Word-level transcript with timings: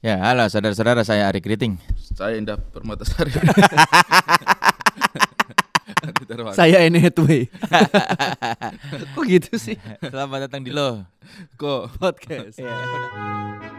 Ya, 0.00 0.16
halo 0.16 0.48
saudara-saudara, 0.48 1.04
saya 1.04 1.28
Ari 1.28 1.44
Kriting. 1.44 1.76
Saya 2.16 2.40
Indah 2.40 2.56
Permatasari. 2.56 3.36
Saya 6.56 6.88
ini 6.88 6.96
headway. 6.96 7.52
Kok 9.12 9.24
gitu 9.28 9.60
sih? 9.60 9.76
Selamat 10.00 10.48
datang 10.48 10.64
di 10.64 10.72
Lo. 10.72 11.04
kok 11.60 11.92
Podcast. 12.00 12.56
Podcast. 12.56 13.76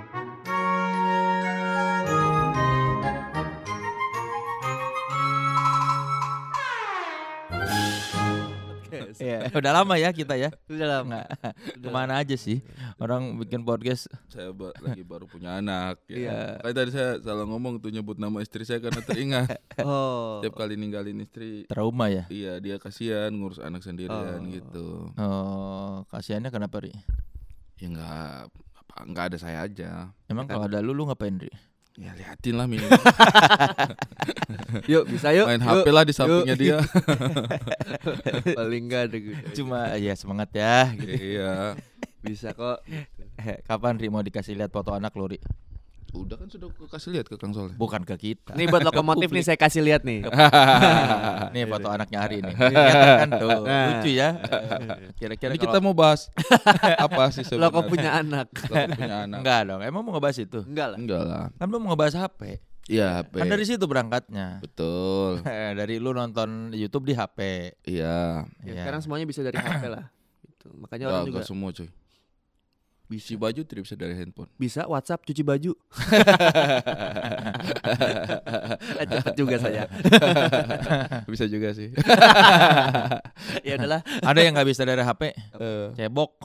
Ya, 9.21 9.37
udah 9.53 9.71
lama 9.71 9.93
ya 9.95 10.09
kita 10.09 10.33
ya. 10.33 10.49
Sudah 10.65 10.87
lama. 10.97 11.21
Nggak, 11.21 11.27
ke 11.77 11.89
mana 11.89 12.17
aja 12.17 12.33
sih 12.33 12.65
orang 12.97 13.37
bikin 13.37 13.61
podcast? 13.61 14.09
saya 14.25 14.49
ba- 14.49 14.73
lagi 14.77 15.01
baru 15.01 15.25
punya 15.25 15.61
anak. 15.61 16.01
Iya. 16.07 16.25
Ya. 16.25 16.39
Kayak 16.59 16.75
tadi 16.75 16.89
saya 16.89 17.09
salah 17.21 17.45
ngomong 17.45 17.77
tuh 17.77 17.89
nyebut 17.89 18.17
nama 18.17 18.41
istri 18.41 18.65
saya 18.65 18.81
karena 18.81 18.99
teringat. 18.99 19.61
Oh. 19.81 20.41
Setiap 20.41 20.57
kali 20.57 20.73
ninggalin 20.73 21.17
istri, 21.19 21.65
Trauma 21.65 22.05
ya. 22.05 22.25
iya 22.27 22.57
dia 22.57 22.77
kasihan 22.77 23.29
ngurus 23.29 23.57
anak 23.57 23.81
sendirian 23.81 24.41
Oh. 24.41 24.45
gitu. 24.47 24.87
Oh, 25.15 25.93
kasihannya 26.07 26.49
kenapa 26.49 26.81
Ri? 26.81 26.93
Ya 27.77 27.87
nggak 27.87 28.49
apa 28.51 28.95
nggak 29.05 29.25
ada 29.33 29.37
saya 29.37 29.65
aja. 29.65 30.09
Emang 30.25 30.45
kalau 30.45 30.65
ada 30.65 30.81
lu 30.81 30.91
lu 30.91 31.05
ngapain 31.05 31.33
Ri? 31.35 31.49
Ya 31.99 32.15
liatin 32.15 32.55
lah 32.55 32.65
minimal. 32.71 32.95
Yuk 34.91 35.03
bisa 35.11 35.35
yuk. 35.35 35.47
Main 35.51 35.59
Yuk. 35.59 35.83
HP 35.83 35.87
lah 35.91 36.03
di 36.07 36.13
sampingnya 36.15 36.55
dia. 36.55 36.77
Paling 38.57 38.83
enggak 38.87 39.01
ada. 39.11 39.17
Cuma 39.51 39.79
ya 39.99 40.13
semangat 40.15 40.49
ya. 40.55 40.87
Gitu. 40.95 41.39
iya. 41.39 41.75
Bisa 42.21 42.53
kok. 42.53 42.85
Eh, 43.41 43.65
Kapan 43.65 43.97
Ri 43.97 44.07
mau 44.13 44.21
dikasih 44.21 44.53
lihat 44.53 44.69
foto 44.69 44.93
anak 44.93 45.17
lu 45.17 45.25
Ri? 45.25 45.41
Udah 46.11 46.35
kan 46.35 46.47
sudah 46.51 46.67
kasih 46.91 47.09
lihat 47.15 47.31
ke 47.31 47.39
Kang 47.39 47.55
Soleh. 47.55 47.71
Bukan 47.79 48.03
ke 48.03 48.15
kita. 48.19 48.51
Nih 48.59 48.67
buat 48.67 48.83
lokomotif 48.83 49.31
nih 49.31 49.43
saya 49.47 49.55
kasih 49.55 49.79
lihat 49.79 50.03
nih. 50.03 50.27
Nih 51.55 51.63
foto 51.67 51.87
anaknya 51.87 52.19
Ari 52.23 52.43
nih. 52.43 52.55
Lihat 52.55 53.11
kan 53.23 53.29
tuh. 53.39 53.59
Nah. 53.63 53.87
Lucu 53.95 54.09
ya. 54.11 54.29
Kira-kira 55.15 55.51
Ini 55.55 55.59
kita 55.59 55.79
mau 55.79 55.95
bahas 55.95 56.27
apa 57.05 57.31
sih 57.31 57.47
sebenarnya? 57.47 57.71
Loko 57.71 57.79
punya 57.87 58.09
anak. 58.19 58.47
Loko 58.67 58.87
punya 58.95 59.15
anak. 59.27 59.39
Enggak 59.39 59.59
dong. 59.67 59.81
Emang 59.83 60.01
mau 60.03 60.11
ngebahas 60.15 60.37
itu? 60.43 60.59
Enggak 60.67 60.87
lah. 60.95 60.97
Enggak 60.99 61.23
lah. 61.23 61.43
Kan 61.55 61.67
lu 61.71 61.77
mau 61.79 61.95
ngebahas 61.95 62.15
HP. 62.27 62.41
Iya, 62.91 63.23
HP. 63.23 63.33
Kan 63.39 63.47
dari 63.47 63.65
situ 63.67 63.85
berangkatnya. 63.87 64.59
Betul. 64.59 65.39
dari 65.79 65.95
lu 65.95 66.11
nonton 66.11 66.75
YouTube 66.75 67.07
di 67.07 67.13
HP. 67.15 67.71
Iya. 67.87 68.43
Ya, 68.63 68.67
Iya. 68.67 68.83
sekarang 68.83 68.99
semuanya 68.99 69.23
bisa 69.23 69.39
dari 69.43 69.55
HP 69.55 69.83
lah. 69.87 70.11
Gitu. 70.43 70.67
Makanya 70.75 71.05
orang 71.07 71.23
juga 71.23 71.39
enggak 71.39 71.47
semua 71.47 71.69
cuy. 71.71 71.89
Bisi 73.11 73.35
baju 73.35 73.67
tidak 73.67 73.83
bisa 73.83 73.99
dari 73.99 74.15
handphone. 74.15 74.47
bisa 74.55 74.87
WhatsApp 74.87 75.27
cuci 75.27 75.43
baju. 75.43 75.75
Cepet 79.11 79.35
juga 79.35 79.59
saya. 79.59 79.83
bisa 81.35 81.43
juga 81.51 81.75
sih. 81.75 81.91
ya 83.67 83.75
udahlah. 83.75 83.99
Ada 84.23 84.39
yang 84.39 84.55
nggak 84.55 84.63
bisa 84.71 84.87
dari 84.87 85.03
HP? 85.03 85.35
Eh, 85.59 85.87
Cebok. 85.99 86.39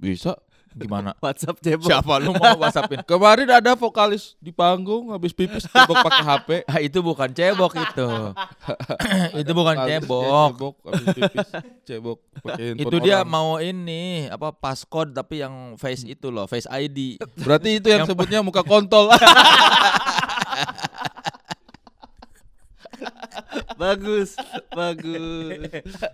bisa. 0.00 0.32
Gimana? 0.72 1.12
WhatsApp 1.24 1.56
cebok. 1.60 1.88
Siapa 1.88 2.14
lu 2.20 2.32
mau 2.32 2.56
WhatsAppin? 2.60 3.04
Kemarin 3.04 3.48
ada 3.48 3.76
vokalis 3.76 4.34
di 4.40 4.50
panggung 4.52 5.12
habis 5.12 5.32
pipis 5.36 5.68
cebok 5.68 5.96
pakai 6.00 6.24
HP. 6.24 6.50
Ah, 6.72 6.80
itu 6.80 7.04
bukan 7.04 7.28
cebok 7.28 7.76
itu. 7.76 8.08
itu 9.44 9.52
bukan 9.52 9.76
cebok. 9.84 10.52
Cebok 10.56 10.74
habis 10.88 11.06
pipis 11.12 11.48
cebok 11.84 12.18
pakai 12.40 12.72
Itu 12.80 12.96
dia 13.02 13.20
orang. 13.20 13.28
mau 13.28 13.50
ini 13.60 14.30
apa 14.32 14.54
passcode 14.56 15.12
tapi 15.12 15.44
yang 15.44 15.76
face 15.76 16.08
itu 16.08 16.32
loh, 16.32 16.48
face 16.48 16.64
ID. 16.70 17.20
Berarti 17.44 17.76
itu 17.82 17.88
yang, 17.92 18.08
sebutnya 18.08 18.40
muka 18.40 18.64
kontol. 18.64 19.12
bagus, 23.76 24.38
bagus, 24.72 25.58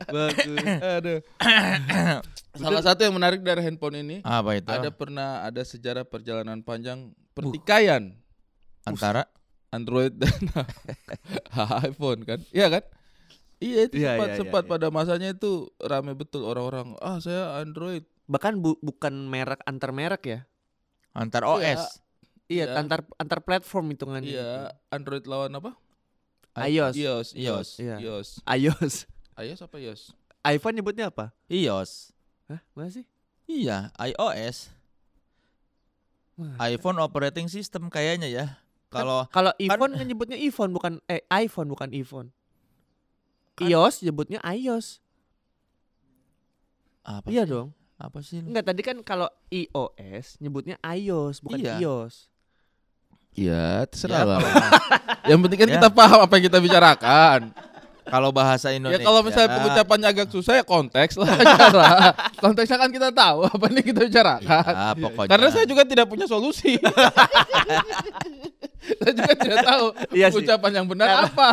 bagus. 0.08 0.66
Aduh. 0.82 1.20
Salah 2.58 2.82
satu 2.82 3.00
yang 3.00 3.14
menarik 3.14 3.40
dari 3.40 3.60
handphone 3.60 3.96
ini 3.98 4.16
Apa 4.20 4.54
itu? 4.54 4.66
ada 4.66 4.90
pernah 4.90 5.42
ada 5.42 5.62
sejarah 5.62 6.02
perjalanan 6.02 6.60
panjang 6.60 7.10
pertikaian 7.32 8.18
antara 8.82 9.30
Android 9.68 10.14
dan 10.14 10.32
iPhone 11.84 12.24
kan? 12.24 12.40
Iya 12.50 12.66
kan? 12.70 12.84
Iya 13.58 13.78
itu 13.84 13.94
Iya, 13.96 14.14
sempat 14.14 14.22
iya, 14.22 14.30
iya, 14.30 14.38
sempat 14.38 14.62
iya. 14.62 14.70
pada 14.70 14.86
masanya 14.88 15.28
itu 15.30 15.52
rame 15.78 16.14
betul 16.14 16.42
orang-orang. 16.42 16.94
Ah 16.98 17.18
saya 17.18 17.58
Android. 17.58 18.06
Bahkan 18.26 18.54
bu- 18.56 18.78
bukan 18.78 19.24
merek 19.24 19.60
antar 19.64 19.90
merek 19.90 20.22
ya. 20.24 20.40
antar 21.10 21.42
OS. 21.42 21.98
Iya, 22.46 22.64
Iya. 22.64 22.76
antar 22.76 23.04
antar 23.16 23.40
platform 23.40 23.90
hitungannya. 23.90 24.30
Iya 24.30 24.50
Android 24.88 25.24
lawan 25.24 25.52
apa? 25.52 25.74
iOS. 26.56 26.94
iOS. 26.94 27.28
iOS. 27.34 27.36
iOS. 27.36 27.68
Iya. 27.76 27.96
iOS. 27.98 28.28
iOS. 28.46 28.94
iOS 29.36 29.60
apa 29.60 29.76
iOS? 29.76 30.00
iPhone 30.44 30.74
nyebutnya 30.74 31.10
apa? 31.10 31.34
iOS. 31.46 32.14
Hah, 32.48 32.60
mana 32.72 32.88
sih? 32.88 33.04
Iya, 33.44 33.92
iOS. 33.94 34.72
IPhone 36.38 36.96
operating 36.98 37.44
system 37.46 37.88
kayaknya 37.88 38.26
ya. 38.26 38.46
Kalau 38.88 39.28
Kalau 39.28 39.52
iPhone 39.58 39.92
kan 39.92 40.06
nyebutnya 40.06 40.38
iPhone 40.38 40.72
bukan 40.72 40.92
eh 41.04 41.20
iPhone 41.28 41.68
bukan 41.68 41.92
iPhone. 41.92 42.28
Kan- 43.54 43.68
iOS 43.68 44.00
nyebutnya 44.00 44.40
iOS. 44.42 45.02
apa 47.02 47.24
Iya 47.26 47.44
sih? 47.44 47.50
dong. 47.50 47.68
Apa 47.96 48.18
sih? 48.20 48.38
lu? 48.38 48.52
Enggak 48.52 48.64
tadi 48.64 48.80
kan 48.80 48.96
kalau 49.02 49.28
iOS 49.48 50.36
nyebutnya 50.38 50.76
iOS 50.78 51.40
bukan 51.42 51.58
Iya. 51.58 51.74
iOS. 51.80 52.28
Iya 53.32 53.84
terserah 53.86 54.18
Ya, 54.18 54.28
lah. 54.28 54.40
yang 55.28 55.40
penting 55.40 55.58
kan 55.58 55.68
Ya. 55.68 55.74
kita 55.76 55.88
paham 55.90 56.20
apa 56.22 56.32
yang 56.36 56.44
kita 56.48 56.60
bicarakan. 56.60 57.40
Kalau 58.08 58.30
bahasa 58.32 58.72
ya 58.72 58.80
Indonesia. 58.80 59.04
kalau 59.04 59.20
misalnya 59.20 59.50
pengucapannya 59.54 60.08
agak 60.08 60.28
susah 60.32 60.52
ya 60.58 60.64
konteks 60.64 61.20
lah. 61.20 61.28
cara. 61.48 62.16
Konteksnya 62.40 62.78
kan 62.80 62.90
kita 62.90 63.08
tahu 63.12 63.38
apa 63.46 63.64
yang 63.68 63.84
kita 63.84 64.00
bicarakan. 64.08 64.74
Ya, 64.74 64.90
pokoknya. 64.96 65.28
Karena 65.28 65.48
saya 65.52 65.64
juga 65.68 65.82
tidak 65.84 66.06
punya 66.08 66.24
solusi. 66.24 66.80
saya 68.98 69.12
juga 69.12 69.32
tidak 69.36 69.58
tahu 69.66 69.84
Iya 70.16 70.26
ucapan 70.32 70.72
yang 70.82 70.86
benar 70.88 71.06
Karena- 71.08 71.28
apa. 71.28 71.48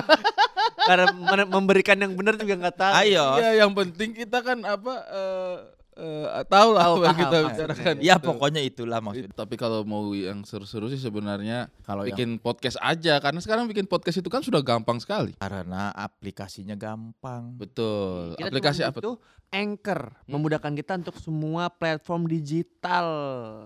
Karena 0.85 1.05
memberikan 1.49 1.97
yang 1.99 2.13
benar 2.15 2.39
juga 2.39 2.53
nggak 2.55 2.75
tahu. 2.77 2.93
Ayo. 3.03 3.25
Ya 3.41 3.49
yang 3.65 3.71
penting 3.75 4.15
kita 4.15 4.39
kan 4.39 4.63
apa 4.63 4.93
eh 5.11 5.55
eh, 5.95 6.43
tahu 6.45 6.69
lah 6.71 6.91
apa 6.91 7.03
yang 7.03 7.17
kita 7.17 7.37
bicarakan. 7.47 7.95
Ya 8.03 8.15
pokoknya 8.19 8.61
itulah 8.61 8.99
maksudnya. 8.99 9.31
Tapi 9.31 9.55
kalau 9.55 9.81
mau 9.81 10.11
yang 10.11 10.43
seru-seru 10.43 10.87
sih 10.87 10.99
sebenarnya 10.99 11.71
Kalau 11.81 12.03
yang 12.03 12.13
bikin 12.13 12.29
podcast 12.37 12.75
aja 12.79 13.17
karena 13.17 13.39
sekarang 13.39 13.65
bikin 13.65 13.87
podcast 13.87 14.19
itu 14.19 14.27
kan 14.27 14.43
sudah 14.43 14.59
gampang 14.59 14.99
sekali. 14.99 15.31
karena 15.39 15.89
aplikasinya 15.91 16.75
gampang. 16.75 17.55
Betul. 17.55 18.35
Kita 18.35 18.51
Aplikasi 18.51 18.81
apa 18.83 18.99
butuh 18.99 19.15
Anchor 19.49 20.01
Hmm. 20.25 20.35
memudahkan 20.35 20.73
kita 20.73 20.99
untuk 20.99 21.15
semua 21.17 21.71
platform 21.71 22.27
digital. 22.27 23.07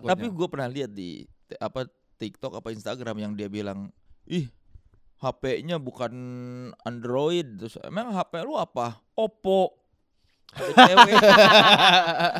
Tapi 0.04 0.30
gue 0.30 0.48
pernah 0.52 0.70
lihat 0.70 0.92
di 0.94 1.26
apa 1.58 1.88
TikTok 2.20 2.60
apa 2.60 2.70
Instagram 2.70 3.16
yang 3.18 3.32
dia 3.34 3.48
bilang, 3.48 3.90
ih 4.28 4.52
HP-nya 5.18 5.80
bukan 5.80 6.14
Android, 6.84 7.48
terus 7.60 7.76
emang 7.84 8.12
HP 8.12 8.44
lu 8.44 8.56
apa? 8.56 9.04
Oppo. 9.16 9.79
Ada 10.50 10.72
cewek, 10.90 11.14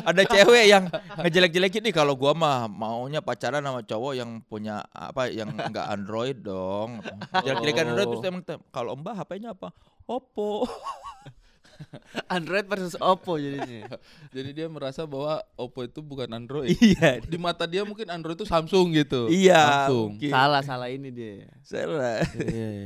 ada 0.02 0.22
cewek 0.26 0.64
yang 0.66 0.84
ngejelek-jelekin 1.22 1.82
nih 1.88 1.94
kalau 1.94 2.18
gua 2.18 2.34
mah 2.34 2.66
maunya 2.66 3.22
pacaran 3.22 3.62
sama 3.62 3.86
cowok 3.86 4.12
yang 4.18 4.42
punya 4.44 4.82
apa 4.90 5.30
yang 5.30 5.54
enggak 5.54 5.86
Android 5.86 6.42
dong. 6.42 7.00
Jelek-jelekan 7.46 7.94
Android 7.94 8.08
terus 8.10 8.26
emang 8.26 8.42
kalau 8.74 8.98
Mbak 8.98 9.14
HP-nya 9.24 9.54
apa? 9.54 9.70
Oppo. 10.10 10.66
Android 12.28 12.66
versus 12.68 12.94
Oppo 12.98 13.40
jadinya. 13.40 13.88
Jadi 14.34 14.50
dia 14.52 14.66
merasa 14.68 15.04
bahwa 15.08 15.40
Oppo 15.56 15.84
itu 15.84 16.00
bukan 16.04 16.28
Android. 16.30 16.76
iya. 16.82 17.20
Di 17.22 17.38
mata 17.40 17.64
dia 17.64 17.82
mungkin 17.86 18.08
Android 18.10 18.36
itu 18.36 18.46
Samsung 18.46 18.92
gitu. 18.96 19.30
Iya. 19.30 19.88
Samsung. 19.88 20.08
mungkin. 20.16 20.30
salah 20.30 20.62
salah 20.62 20.88
ini 20.92 21.08
dia. 21.10 21.48
Salah. 21.64 22.22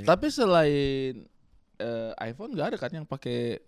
Tapi 0.05 0.26
selain 0.31 1.26
eh, 1.79 2.11
iPhone 2.23 2.55
nggak 2.55 2.69
ada 2.75 2.79
kan 2.79 2.93
yang 2.93 3.06
pakai 3.06 3.61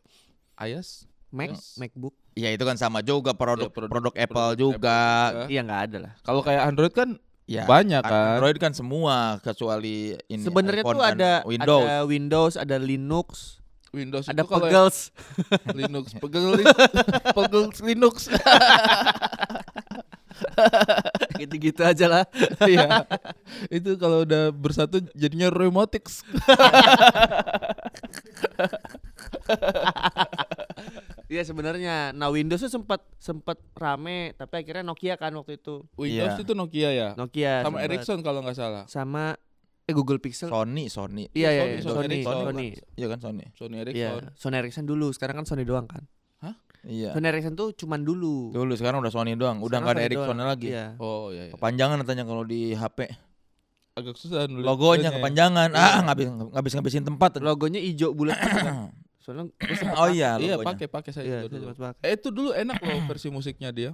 iOS? 0.57 1.09
Mac, 1.37 1.53
Yes. 1.53 1.77
MacBook. 1.77 2.15
Ya 2.33 2.49
itu 2.49 2.65
kan 2.65 2.75
sama 2.75 3.01
juga 3.01 3.33
produk 3.33 3.69
Ya, 3.69 3.71
produk- 3.71 3.93
produk, 3.93 4.15
Apple 4.15 4.33
produk 4.49 4.57
juga. 4.57 5.01
Apple 5.31 5.47
Iya 5.47 5.61
nggak 5.63 5.81
ada 5.83 5.97
lah. 6.01 6.13
Kalau 6.23 6.41
kayak 6.41 6.63
Android 6.65 6.93
kan 6.93 7.11
Ya, 7.47 7.63
banyak 7.63 8.03
kan. 8.03 8.35
Android 8.35 8.57
kan 8.57 8.73
semua 8.73 9.39
kecuali 9.39 10.17
ini 10.27 10.43
Sebenarnya 10.43 10.83
tuh 10.83 10.99
ada 10.99 11.33
Windows. 11.45 11.85
ada 11.85 11.97
Windows, 12.03 12.53
ada 12.57 12.77
Linux, 12.77 13.29
Windows 13.93 14.27
ada 14.27 14.43
Pegels. 14.51 15.15
Linux, 15.71 16.11
pegel 16.17 16.59
pegel 17.31 17.65
Linux. 17.81 18.27
Gitu-gitu 21.37 21.81
aja 21.81 22.07
lah. 22.11 22.25
Iya. 22.67 23.07
itu 23.71 23.95
kalau 23.95 24.27
udah 24.27 24.51
bersatu 24.51 24.99
jadinya 25.15 25.47
Roymotics. 25.47 26.27
Iya 31.27 31.43
sebenarnya. 31.43 32.11
Nah 32.11 32.29
Windows 32.29 32.61
tuh 32.61 32.71
sempat 32.71 33.03
sempat 33.17 33.59
rame, 33.73 34.31
tapi 34.35 34.63
akhirnya 34.63 34.83
Nokia 34.83 35.15
kan 35.15 35.35
waktu 35.35 35.57
itu. 35.57 35.83
Windows 35.95 36.35
Iya. 36.35 36.43
itu 36.43 36.53
Nokia 36.53 36.91
ya. 36.91 37.09
Nokia 37.15 37.61
Sama 37.61 37.77
sempet. 37.77 37.87
Ericsson 37.89 38.19
kalau 38.21 38.41
nggak 38.41 38.55
salah. 38.55 38.85
sama 38.87 39.35
eh 39.83 39.95
Google 39.95 40.19
Pixel. 40.19 40.51
Sony, 40.51 40.87
Sony. 40.87 41.31
Iya 41.31 41.51
iya 41.51 41.63
Sony, 41.63 41.71
iya, 41.71 41.81
Sony 41.81 41.87
Sony 41.87 42.07
Ericsson. 42.07 42.37
Sony. 42.37 42.67
Iya 42.95 43.07
kan 43.07 43.19
Sony. 43.19 43.45
Sony 43.53 43.75
Iya, 43.75 43.83
Ericsson. 43.83 44.23
Sony 44.35 44.57
Ericsson 44.57 44.85
dulu. 44.85 45.07
Sekarang 45.11 45.35
kan 45.39 45.47
Sony 45.47 45.63
doang 45.63 45.87
kan. 45.87 46.03
Iya. 46.87 47.11
Sony 47.15 47.27
Ericsson 47.27 47.55
tuh 47.55 47.75
cuman 47.75 48.03
dulu. 48.03 48.55
Dulu 48.55 48.71
sekarang 48.75 49.03
udah 49.03 49.11
Sony 49.11 49.35
doang, 49.35 49.59
udah 49.59 49.79
nggak 49.81 49.91
ada 49.91 49.99
Sony 49.99 50.09
Ericsson 50.09 50.37
doang. 50.37 50.47
lagi. 50.47 50.69
Iya. 50.71 50.87
Oh 50.99 51.35
iya. 51.35 51.51
iya. 51.51 51.53
Kepanjangan 51.59 51.97
katanya 52.07 52.23
kalau 52.23 52.43
di 52.43 52.79
HP. 52.79 53.11
Agak 53.97 54.15
susah 54.15 54.45
nulis. 54.47 54.63
Logonya 54.63 55.09
ya. 55.11 55.17
kepanjangan. 55.17 55.71
Ah, 55.73 56.05
ngabis 56.05 56.29
ngabis 56.53 56.73
ngabisin 56.77 57.03
tempat. 57.03 57.41
Logonya 57.41 57.81
hijau 57.81 58.15
bulat. 58.15 58.37
Soalnya 59.27 59.51
Oh 59.99 60.07
iya, 60.07 60.39
Iya 60.39 60.55
pakai 60.57 60.87
pakai 60.87 61.11
saya 61.11 61.25
Iya, 61.27 61.39
juga 61.45 61.59
dulu. 61.59 61.75
pakai. 61.75 62.07
Eh 62.07 62.15
itu 62.15 62.31
dulu 62.31 62.55
enak 62.55 62.79
loh 62.79 62.99
versi 63.05 63.27
musiknya 63.29 63.75
dia. 63.75 63.91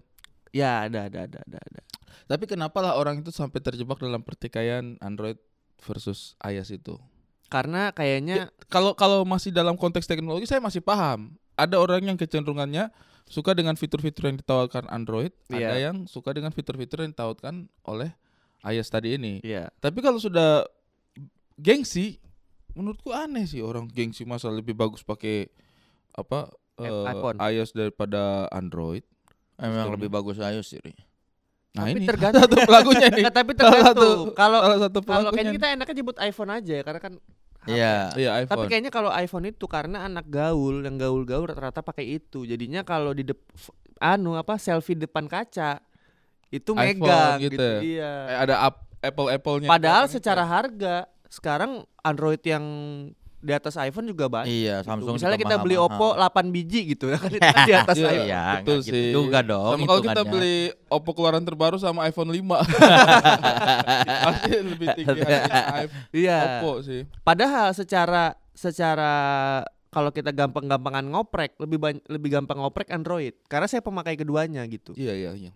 Ya, 0.52 0.84
ada 0.84 1.08
ada 1.08 1.25
ada 1.25 1.40
ada 1.40 1.56
ada. 1.58 1.81
Tapi 2.29 2.44
kenapa 2.44 2.84
lah 2.84 2.93
orang 2.94 3.25
itu 3.25 3.32
sampai 3.32 3.56
terjebak 3.58 3.96
dalam 3.96 4.20
pertikaian 4.20 5.00
Android 5.00 5.40
versus 5.81 6.37
iOS 6.38 6.76
itu? 6.76 7.00
Karena 7.49 7.88
kayaknya 7.90 8.52
Kalau 8.69 8.93
kalau 8.93 9.25
masih 9.25 9.49
dalam 9.49 9.81
konteks 9.81 10.05
teknologi 10.05 10.44
saya 10.44 10.61
masih 10.61 10.84
paham. 10.84 11.32
Ada 11.56 11.81
orang 11.81 12.05
yang 12.05 12.17
kecenderungannya 12.17 12.93
suka 13.25 13.52
dengan 13.52 13.76
fitur-fitur 13.76 14.28
yang 14.28 14.37
ditawarkan 14.37 14.88
Android, 14.88 15.32
ada 15.49 15.56
Iya. 15.73 15.88
yang 15.88 16.05
suka 16.05 16.32
dengan 16.32 16.52
fitur-fitur 16.52 17.00
yang 17.00 17.12
ditawarkan 17.12 17.69
oleh 17.85 18.12
iOS 18.62 18.88
tadi 18.88 19.17
ini. 19.17 19.40
ya 19.40 19.73
Tapi 19.81 20.00
kalau 20.00 20.17
sudah 20.17 20.64
gengsi, 21.56 22.20
menurutku 22.73 23.11
aneh 23.11 23.45
sih 23.45 23.61
orang 23.61 23.87
gengsi 23.87 24.23
masa 24.23 24.49
lebih 24.49 24.73
bagus 24.73 25.01
pakai 25.01 25.49
apa 26.13 26.49
iPhone. 26.79 27.39
iOS 27.39 27.71
daripada 27.73 28.49
Android. 28.49 29.05
Emang 29.57 29.93
lebih 29.93 30.09
bagus 30.09 30.37
iOS 30.37 30.67
sih. 30.69 30.81
Ri. 30.81 30.93
Nah 31.73 31.89
Tapi 31.89 31.95
ini 31.95 32.05
tergantung. 32.05 32.43
satu 32.45 32.57
pelakunya 32.59 33.07
nih. 33.09 33.21
Nggak, 33.25 33.35
tapi 33.35 33.53
tergantung. 33.55 34.19
Kalau 34.35 34.59
satu 34.77 34.99
kalau 35.01 35.05
pelakunya. 35.05 35.33
kayaknya 35.33 35.53
kita 35.55 35.67
enaknya 35.73 35.95
nyebut 35.95 36.17
iPhone 36.19 36.51
aja 36.51 36.73
ya 36.73 36.83
karena 36.83 37.01
kan. 37.01 37.13
Iya. 37.63 37.95
Iya 38.13 38.31
Tapi 38.35 38.43
iPhone. 38.45 38.69
kayaknya 38.69 38.91
kalau 38.91 39.11
iPhone 39.15 39.47
itu 39.47 39.65
karena 39.65 39.99
anak 40.03 40.27
gaul 40.27 40.83
yang 40.83 40.97
gaul-gaul 40.99 41.47
rata-rata 41.47 41.81
pakai 41.81 42.19
itu. 42.19 42.43
Jadinya 42.43 42.83
kalau 42.83 43.15
di 43.15 43.23
dep- 43.23 43.47
anu 43.97 44.35
apa 44.35 44.59
selfie 44.59 44.99
depan 44.99 45.31
kaca 45.31 45.79
itu 46.51 46.75
iPhone 46.75 46.99
megang 46.99 47.37
gitu 47.39 47.55
gitu. 47.55 47.63
ya? 47.63 47.79
Iya. 47.81 48.13
Eh, 48.27 48.39
ada 48.43 48.55
ap- 48.67 48.91
Apple-Apple-nya. 48.99 49.69
Padahal 49.71 50.05
Kan 50.07 50.13
secara 50.13 50.43
itu. 50.43 50.51
harga 50.51 50.97
sekarang 51.32 51.88
Android 52.05 52.44
yang 52.44 52.64
di 53.43 53.50
atas 53.50 53.75
iPhone 53.75 54.06
juga 54.06 54.31
banyak. 54.31 54.46
Iya, 54.46 54.87
Samsung 54.87 55.19
Misalnya 55.19 55.34
kita 55.34 55.58
beli. 55.58 55.75
Oppo 55.75 56.14
8 56.14 56.55
biji 56.55 56.94
gitu 56.94 57.11
ya 57.11 57.19
kan 57.19 57.32
itu 57.34 57.43
kan 57.43 57.67
di 57.67 57.75
atas 57.75 57.96
Iya, 57.99 58.06
iPhone. 58.06 58.29
Iya, 58.29 58.43
betul 58.62 58.79
gitu 58.87 58.94
sih. 58.94 59.11
juga 59.11 59.38
dong. 59.43 59.75
Sama 59.75 59.87
kalau 59.90 60.00
kita 60.05 60.23
beli 60.23 60.56
Oppo 60.87 61.11
keluaran 61.11 61.43
terbaru 61.43 61.76
sama 61.81 62.06
iPhone 62.06 62.31
5. 62.31 62.38
Pasti 64.31 64.52
lebih 64.62 64.87
tinggi 64.94 65.20
iPhone 65.26 66.06
Iya. 66.14 66.38
Oppo 66.38 66.73
sih. 66.87 67.02
Padahal 67.26 67.75
secara 67.75 68.38
secara 68.55 69.12
kalau 69.90 70.14
kita 70.14 70.31
gampang-gampangan 70.31 71.05
ngoprek 71.05 71.58
lebih 71.58 71.82
banyak 71.82 72.05
lebih 72.08 72.32
gampang 72.32 72.62
ngoprek 72.62 72.88
Android 72.94 73.35
karena 73.50 73.67
saya 73.67 73.82
pemakai 73.82 74.14
keduanya 74.14 74.62
gitu. 74.70 74.94
Iya 74.94 75.12
iya 75.12 75.31
iya. 75.35 75.50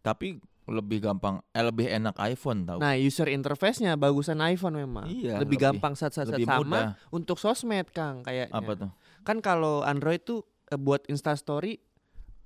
Tapi 0.00 0.38
lebih 0.64 0.98
gampang, 0.98 1.44
eh 1.52 1.60
lebih 1.60 1.84
enak 1.86 2.16
iPhone 2.24 2.64
tau. 2.64 2.80
Nah, 2.80 2.96
user 2.96 3.28
interface-nya 3.28 3.94
bagusan 3.94 4.40
iPhone 4.40 4.80
memang. 4.80 5.04
Iya, 5.04 5.36
lebih, 5.36 5.60
lebih- 5.60 5.60
gampang 5.60 5.92
lebih 5.92 6.46
sama 6.46 6.60
mudah. 6.64 6.86
untuk 7.10 7.36
sosmed, 7.36 7.92
Kang, 7.92 8.24
kayaknya. 8.24 8.48
Apa 8.50 8.72
tuh? 8.74 8.90
Kan 9.22 9.44
kalau 9.44 9.84
Android 9.84 10.24
tuh 10.24 10.40
eh, 10.66 10.80
buat 10.80 11.04
Insta 11.06 11.36
story 11.36 11.76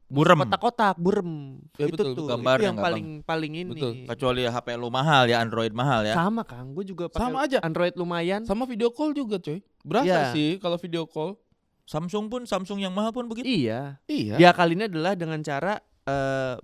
Burem. 0.08 0.40
kotak-kotak, 0.40 0.96
burem. 0.96 1.60
Ya, 1.76 1.84
itu 1.84 1.92
betul, 1.94 2.16
tuh. 2.16 2.26
gambarnya 2.26 2.56
itu 2.56 2.68
yang 2.72 2.78
paling 2.80 3.06
paling 3.22 3.52
ini. 3.54 3.72
Betul. 3.76 3.92
Kecuali 4.08 4.48
HP 4.48 4.66
lu 4.74 4.88
mahal 4.88 5.28
ya, 5.28 5.36
Android 5.38 5.76
mahal 5.76 6.00
ya. 6.02 6.16
Sama, 6.16 6.48
Kang. 6.48 6.72
Gue 6.72 6.88
juga 6.88 7.12
pakai 7.12 7.28
Sama 7.28 7.44
aja. 7.44 7.60
Android 7.60 7.92
lumayan. 7.92 8.40
Sama 8.48 8.64
video 8.64 8.88
call 8.88 9.12
juga, 9.12 9.36
coy. 9.36 9.60
Berasa 9.84 10.08
Iya. 10.08 10.32
sih 10.32 10.56
kalau 10.56 10.80
video 10.80 11.04
call. 11.04 11.36
Samsung 11.84 12.32
pun 12.32 12.48
Samsung 12.48 12.80
yang 12.80 12.96
mahal 12.96 13.12
pun 13.12 13.28
begitu. 13.28 13.44
Iya. 13.44 14.00
Iya. 14.08 14.40
Dia 14.40 14.50
kali 14.56 14.80
ini 14.80 14.88
adalah 14.88 15.12
dengan 15.12 15.44
cara 15.44 15.76
eh 16.08 16.56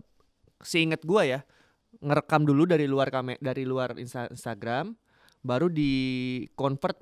seingat 0.65 1.05
gua 1.05 1.23
ya, 1.23 1.41
ngerekam 2.01 2.43
dulu 2.43 2.65
dari 2.65 2.89
luar 2.89 3.13
kame 3.13 3.37
dari 3.39 3.63
luar 3.63 3.95
Insta- 3.95 4.33
Instagram, 4.33 4.97
baru 5.41 5.69
di 5.69 5.93
convert 6.57 6.97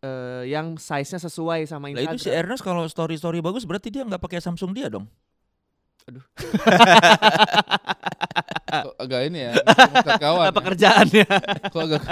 eh, 0.00 0.48
yang 0.48 0.74
size-nya 0.74 1.20
sesuai 1.20 1.68
sama 1.68 1.92
Lah 1.92 2.02
itu 2.02 2.16
si 2.18 2.26
Instagram. 2.26 2.40
Ernest 2.42 2.62
kalau 2.64 2.82
story 2.88 3.14
story 3.14 3.38
bagus 3.38 3.62
berarti 3.62 3.92
dia 3.92 4.02
nggak 4.02 4.18
pakai 4.18 4.40
Samsung 4.40 4.72
dia 4.72 4.88
dong. 4.88 5.06
Kok 8.72 8.94
agak 8.98 9.20
ini 9.28 9.38
ya. 9.46 9.52
Kawan. 10.16 10.48
Apa 10.48 10.60
kerjaannya? 10.64 11.26
Kok 11.68 11.82
agak 11.84 12.02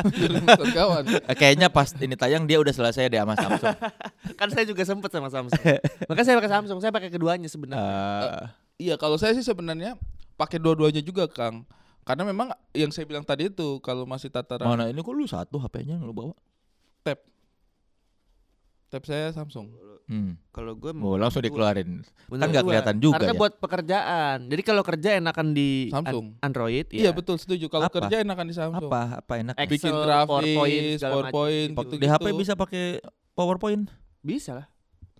kawan. 0.70 1.02
Eh, 1.26 1.34
kayaknya 1.34 1.72
pas 1.72 1.88
ini 1.96 2.14
tayang 2.14 2.44
dia 2.44 2.60
udah 2.60 2.70
selesai 2.70 3.08
deh 3.08 3.16
sama 3.16 3.34
Samsung. 3.34 3.74
kan 4.40 4.48
saya 4.52 4.64
juga 4.68 4.84
sempet 4.84 5.10
sama 5.10 5.32
Samsung. 5.32 5.58
Makanya 6.06 6.26
saya 6.28 6.36
pakai 6.36 6.52
Samsung, 6.52 6.78
saya 6.78 6.92
pakai 6.92 7.10
keduanya 7.10 7.48
sebenarnya. 7.48 7.82
Eh, 7.82 8.48
Iya, 8.80 8.96
kalau 8.96 9.20
saya 9.20 9.36
sih 9.36 9.44
sebenarnya 9.44 9.92
pakai 10.40 10.56
dua-duanya 10.56 11.00
juga, 11.00 11.28
Kang. 11.28 11.68
Karena 12.00 12.24
memang 12.24 12.48
yang 12.72 12.88
saya 12.88 13.04
bilang 13.04 13.22
tadi 13.22 13.46
itu 13.46 13.76
kalau 13.78 14.02
masih 14.04 14.26
tataran 14.26 14.64
mana 14.64 14.88
ini 14.88 14.98
kok 14.98 15.12
lu 15.12 15.22
satu 15.24 15.60
HP-nya 15.60 15.94
yang 15.94 16.02
lu 16.02 16.10
bawa? 16.10 16.32
tab. 17.02 17.20
Tab 18.88 19.04
saya 19.04 19.30
Samsung. 19.30 19.70
Hmm. 20.04 20.34
Kalau 20.50 20.74
gue 20.74 20.90
Oh, 20.96 21.14
langsung 21.14 21.38
dikeluarin. 21.38 22.02
Bener 22.26 22.40
Kan 22.40 22.48
nggak 22.50 22.64
kelihatan 22.64 22.96
juga 22.98 23.14
Karena 23.14 23.30
ya. 23.30 23.38
buat 23.38 23.52
pekerjaan. 23.54 24.38
Jadi 24.44 24.62
kalau 24.64 24.82
kerja 24.82 25.08
enakan 25.14 25.46
di 25.54 25.68
an- 25.86 26.02
Samsung. 26.02 26.26
Android 26.40 26.86
Iya, 26.90 27.04
ya. 27.04 27.10
betul 27.12 27.38
setuju. 27.38 27.70
Kalau 27.70 27.86
Apa? 27.86 28.02
kerja 28.02 28.16
enakan 28.18 28.42
di 28.44 28.54
Samsung. 28.56 28.90
Apa? 28.90 29.22
Apa 29.22 29.32
enak? 29.38 29.54
Excel, 29.54 29.70
Bikin 29.70 29.92
PowerPoint, 29.94 30.50
grafis, 30.50 30.98
macam. 30.98 31.10
PowerPoint, 31.12 31.70
Gitu. 31.70 31.82
gitu, 31.86 31.94
Di 31.94 32.08
HP 32.08 32.26
bisa 32.34 32.52
pakai 32.54 32.84
PowerPoint. 33.32 33.82
Bisa 34.18 34.50
lah. 34.56 34.66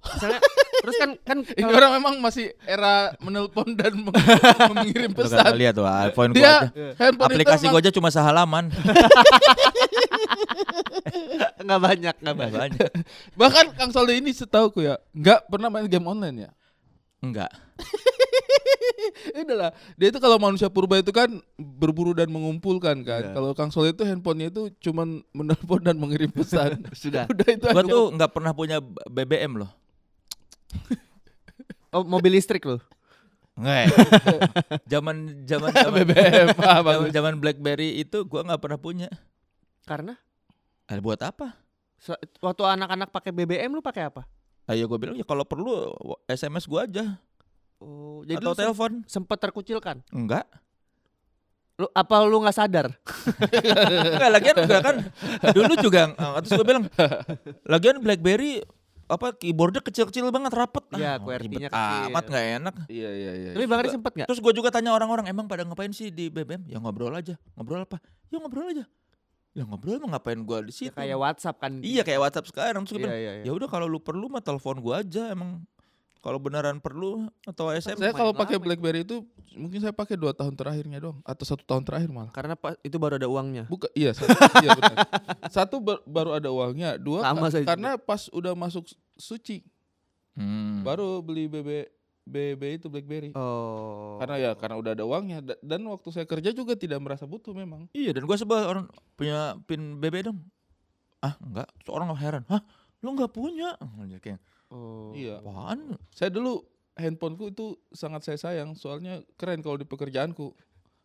Misalnya 0.19 0.41
terus 0.81 0.97
kan 0.97 1.11
kan 1.21 1.39
Ini 1.51 1.63
kalau- 1.63 1.77
orang 1.77 1.91
memang 1.97 2.15
masih 2.19 2.57
era 2.63 3.13
menelpon 3.19 3.73
dan 3.73 3.93
meng- 3.95 4.17
mengirim 4.73 5.11
kan 5.13 5.25
pesan. 5.25 5.53
lihat 5.55 5.75
tuh 5.75 5.85
iPhone 5.85 6.31
gua 6.31 6.37
Dia 6.37 6.53
aja. 6.67 6.87
handphone 6.97 7.29
Aplikasi 7.29 7.65
gua 7.67 7.79
aja 7.79 7.91
cuma 7.91 8.09
sehalaman. 8.09 8.69
nggak 11.61 11.81
banyak 11.81 12.15
nggak 12.17 12.37
banyak. 12.37 12.55
banyak. 12.57 12.91
bahkan 13.35 13.67
Kang 13.73 13.91
Soleh 13.91 14.17
ini 14.17 14.31
setauku 14.31 14.83
ya 14.83 14.97
nggak 15.13 15.47
pernah 15.47 15.69
main 15.69 15.87
game 15.87 16.05
online 16.05 16.37
ya. 16.41 16.51
Enggak. 17.21 17.53
Udah 19.33 19.57
lah, 19.59 19.71
dia 19.95 20.09
itu 20.09 20.17
kalau 20.17 20.39
manusia 20.39 20.67
purba 20.67 20.97
itu 20.97 21.11
kan 21.11 21.29
berburu 21.59 22.13
dan 22.13 22.29
mengumpulkan 22.29 23.03
kan. 23.03 23.23
Iya. 23.23 23.35
Kalau 23.35 23.51
Kang 23.53 23.69
Soleh 23.69 23.91
itu 23.91 24.03
handphonenya 24.03 24.49
itu 24.49 24.63
cuman 24.81 25.21
menelpon 25.31 25.83
dan 25.83 25.97
mengirim 25.97 26.31
pesan. 26.31 26.81
Sudah. 26.93 27.27
Udah 27.27 27.49
itu 27.51 27.67
Gua 27.67 27.83
aja. 27.83 27.91
tuh 27.91 28.05
nggak 28.15 28.31
pernah 28.31 28.53
punya 28.53 28.79
BBM 29.07 29.59
loh. 29.59 29.71
Oh, 31.91 32.03
mobil 32.03 32.31
listrik 32.33 32.63
loh. 32.63 32.79
Nggak. 33.59 33.91
Zaman 34.87 35.17
zaman 35.43 35.71
zaman 35.83 35.93
BBM 36.01 36.49
zaman, 37.17 37.35
BlackBerry 37.37 37.99
itu 37.99 38.23
gua 38.25 38.47
nggak 38.47 38.63
pernah 38.63 38.79
punya. 38.79 39.09
Karena 39.85 40.15
Eh, 40.87 40.99
buat 40.99 41.19
apa? 41.19 41.55
se- 41.97 42.17
waktu 42.39 42.63
anak-anak 42.65 43.11
pakai 43.11 43.31
BBM 43.31 43.71
lu 43.71 43.83
pakai 43.83 44.09
apa? 44.09 44.25
Ayo 44.65 44.87
gue 44.87 44.97
bilang 44.97 45.15
ya 45.15 45.23
kalau 45.23 45.43
perlu 45.43 45.91
SMS 46.27 46.65
gua 46.65 46.87
aja 46.87 47.19
Oh, 47.77 48.23
jadi 48.23 48.39
atau 48.39 48.53
telepon. 48.53 49.03
sempet 49.05 49.37
terkucilkan. 49.37 50.05
Enggak. 50.11 50.45
Lu 51.75 51.89
apa 51.91 52.15
lu 52.23 52.39
nggak 52.39 52.55
sadar? 52.55 52.87
Enggak 54.15 54.31
lagian 54.31 54.57
enggak 54.59 54.81
kan 54.81 54.97
dulu 55.51 55.73
juga 55.77 56.13
eh, 56.13 56.39
terus 56.41 56.53
gue 56.55 56.67
bilang 56.67 56.85
lagian 57.65 57.99
BlackBerry 57.99 58.61
apa 59.11 59.35
keyboardnya 59.35 59.81
kecil-kecil 59.81 60.23
banget 60.29 60.53
rapet 60.53 60.85
Iya, 60.93 61.11
Ah, 61.11 61.19
QWERTY-nya 61.19 61.67
ribet 61.67 61.71
kecil. 61.71 62.07
amat 62.09 62.25
nggak 62.25 62.47
enak 62.57 62.75
Iya 62.87 63.11
iya 63.11 63.33
iya. 63.35 63.51
Tapi 63.53 63.67
Bang 63.67 63.81
Ri 63.81 63.89
sempet 63.91 64.13
nggak? 64.15 64.27
terus 64.27 64.39
gue 64.39 64.53
juga 64.53 64.69
tanya 64.69 64.91
orang-orang 64.91 65.27
emang 65.27 65.45
pada 65.45 65.63
ngapain 65.63 65.91
sih 65.91 66.09
di 66.09 66.27
BBM 66.27 66.65
ya 66.65 66.79
ngobrol 66.79 67.11
aja 67.11 67.35
ngobrol 67.53 67.83
apa 67.83 67.99
ya 68.27 68.39
ngobrol 68.39 68.67
aja 68.67 68.85
ya 69.51 69.63
ngobrol 69.65 69.99
emang 69.99 70.11
ngapain 70.13 70.39
gue 70.39 70.59
di 70.63 70.71
Ya, 70.71 70.77
situ 70.81 70.95
kayak 70.95 71.19
WhatsApp 71.19 71.57
kan. 71.59 71.73
iya 71.81 72.01
kayak 72.01 72.21
WhatsApp 72.21 72.47
sekarang 72.47 72.83
terus 72.85 73.03
Iya, 73.03 73.11
iya, 73.13 73.33
iya. 73.37 73.45
ya 73.45 73.53
udah 73.53 73.67
kalau 73.67 73.85
lu 73.85 73.99
perlu 73.99 74.27
mah 74.27 74.39
telepon 74.39 74.79
gue 74.79 74.95
aja 74.97 75.27
emang 75.29 75.67
kalau 76.21 76.37
beneran 76.37 76.79
perlu 76.79 77.27
atau 77.43 77.69
SMS 77.69 77.97
Saya 77.99 78.13
kalau 78.13 78.31
pakai 78.31 78.57
lama. 78.57 78.65
BlackBerry 78.67 79.03
itu 79.03 79.25
mungkin 79.53 79.81
saya 79.81 79.91
pakai 79.91 80.15
dua 80.15 80.31
tahun 80.31 80.53
terakhirnya 80.53 80.99
doang 80.99 81.19
atau 81.23 81.43
satu 81.43 81.65
tahun 81.65 81.83
terakhir 81.83 82.09
malah. 82.09 82.29
Karena 82.29 82.55
pa- 82.55 82.77
itu 82.79 82.95
baru 82.95 83.17
ada 83.17 83.25
uangnya. 83.25 83.65
Bukan, 83.67 83.89
iya, 83.93 84.13
satu, 84.13 84.29
iya 84.61 84.71
benar. 84.73 84.97
Satu 85.51 85.77
bar- 85.79 86.05
baru 86.05 86.31
ada 86.33 86.49
uangnya, 86.49 86.95
dua 86.95 87.21
Sama 87.23 87.43
ka- 87.43 87.51
saya 87.51 87.65
karena 87.65 87.97
pas 87.97 88.29
udah 88.31 88.53
masuk 88.53 88.85
suci 89.15 89.65
Hmm. 90.31 90.81
baru 90.81 91.19
beli 91.21 91.49
BB 91.49 91.91
BB 92.23 92.63
itu 92.77 92.87
BlackBerry. 92.87 93.35
Oh. 93.35 94.15
Karena 94.17 94.37
ya 94.39 94.51
karena 94.55 94.77
udah 94.77 94.93
ada 94.93 95.03
uangnya 95.03 95.43
Da- 95.43 95.59
dan 95.59 95.83
waktu 95.85 96.09
saya 96.11 96.23
kerja 96.23 96.51
juga 96.51 96.73
tidak 96.75 96.99
merasa 96.99 97.25
butuh 97.25 97.51
memang. 97.51 97.91
iya 97.91 98.13
dan 98.13 98.23
gue 98.23 98.37
sebel 98.37 98.63
orang 98.63 98.87
punya 99.15 99.59
pin 99.65 99.97
BB 99.97 100.23
dong 100.23 100.39
ah 101.19 101.35
enggak 101.39 101.67
orang 101.87 102.09
heran 102.15 102.45
hah 102.47 102.63
lu 103.01 103.11
nggak 103.11 103.29
punya 103.29 103.75
Oh, 103.77 103.91
kayak, 104.15 104.39
Oh. 104.71 105.11
Iya. 105.13 105.43
Apaan? 105.43 105.99
Saya 106.15 106.31
dulu 106.31 106.63
handphoneku 106.95 107.51
itu 107.51 107.67
sangat 107.91 108.23
saya 108.23 108.39
sayang 108.39 108.75
soalnya 108.75 109.23
keren 109.35 109.61
kalau 109.61 109.75
di 109.75 109.85
pekerjaanku 109.85 110.55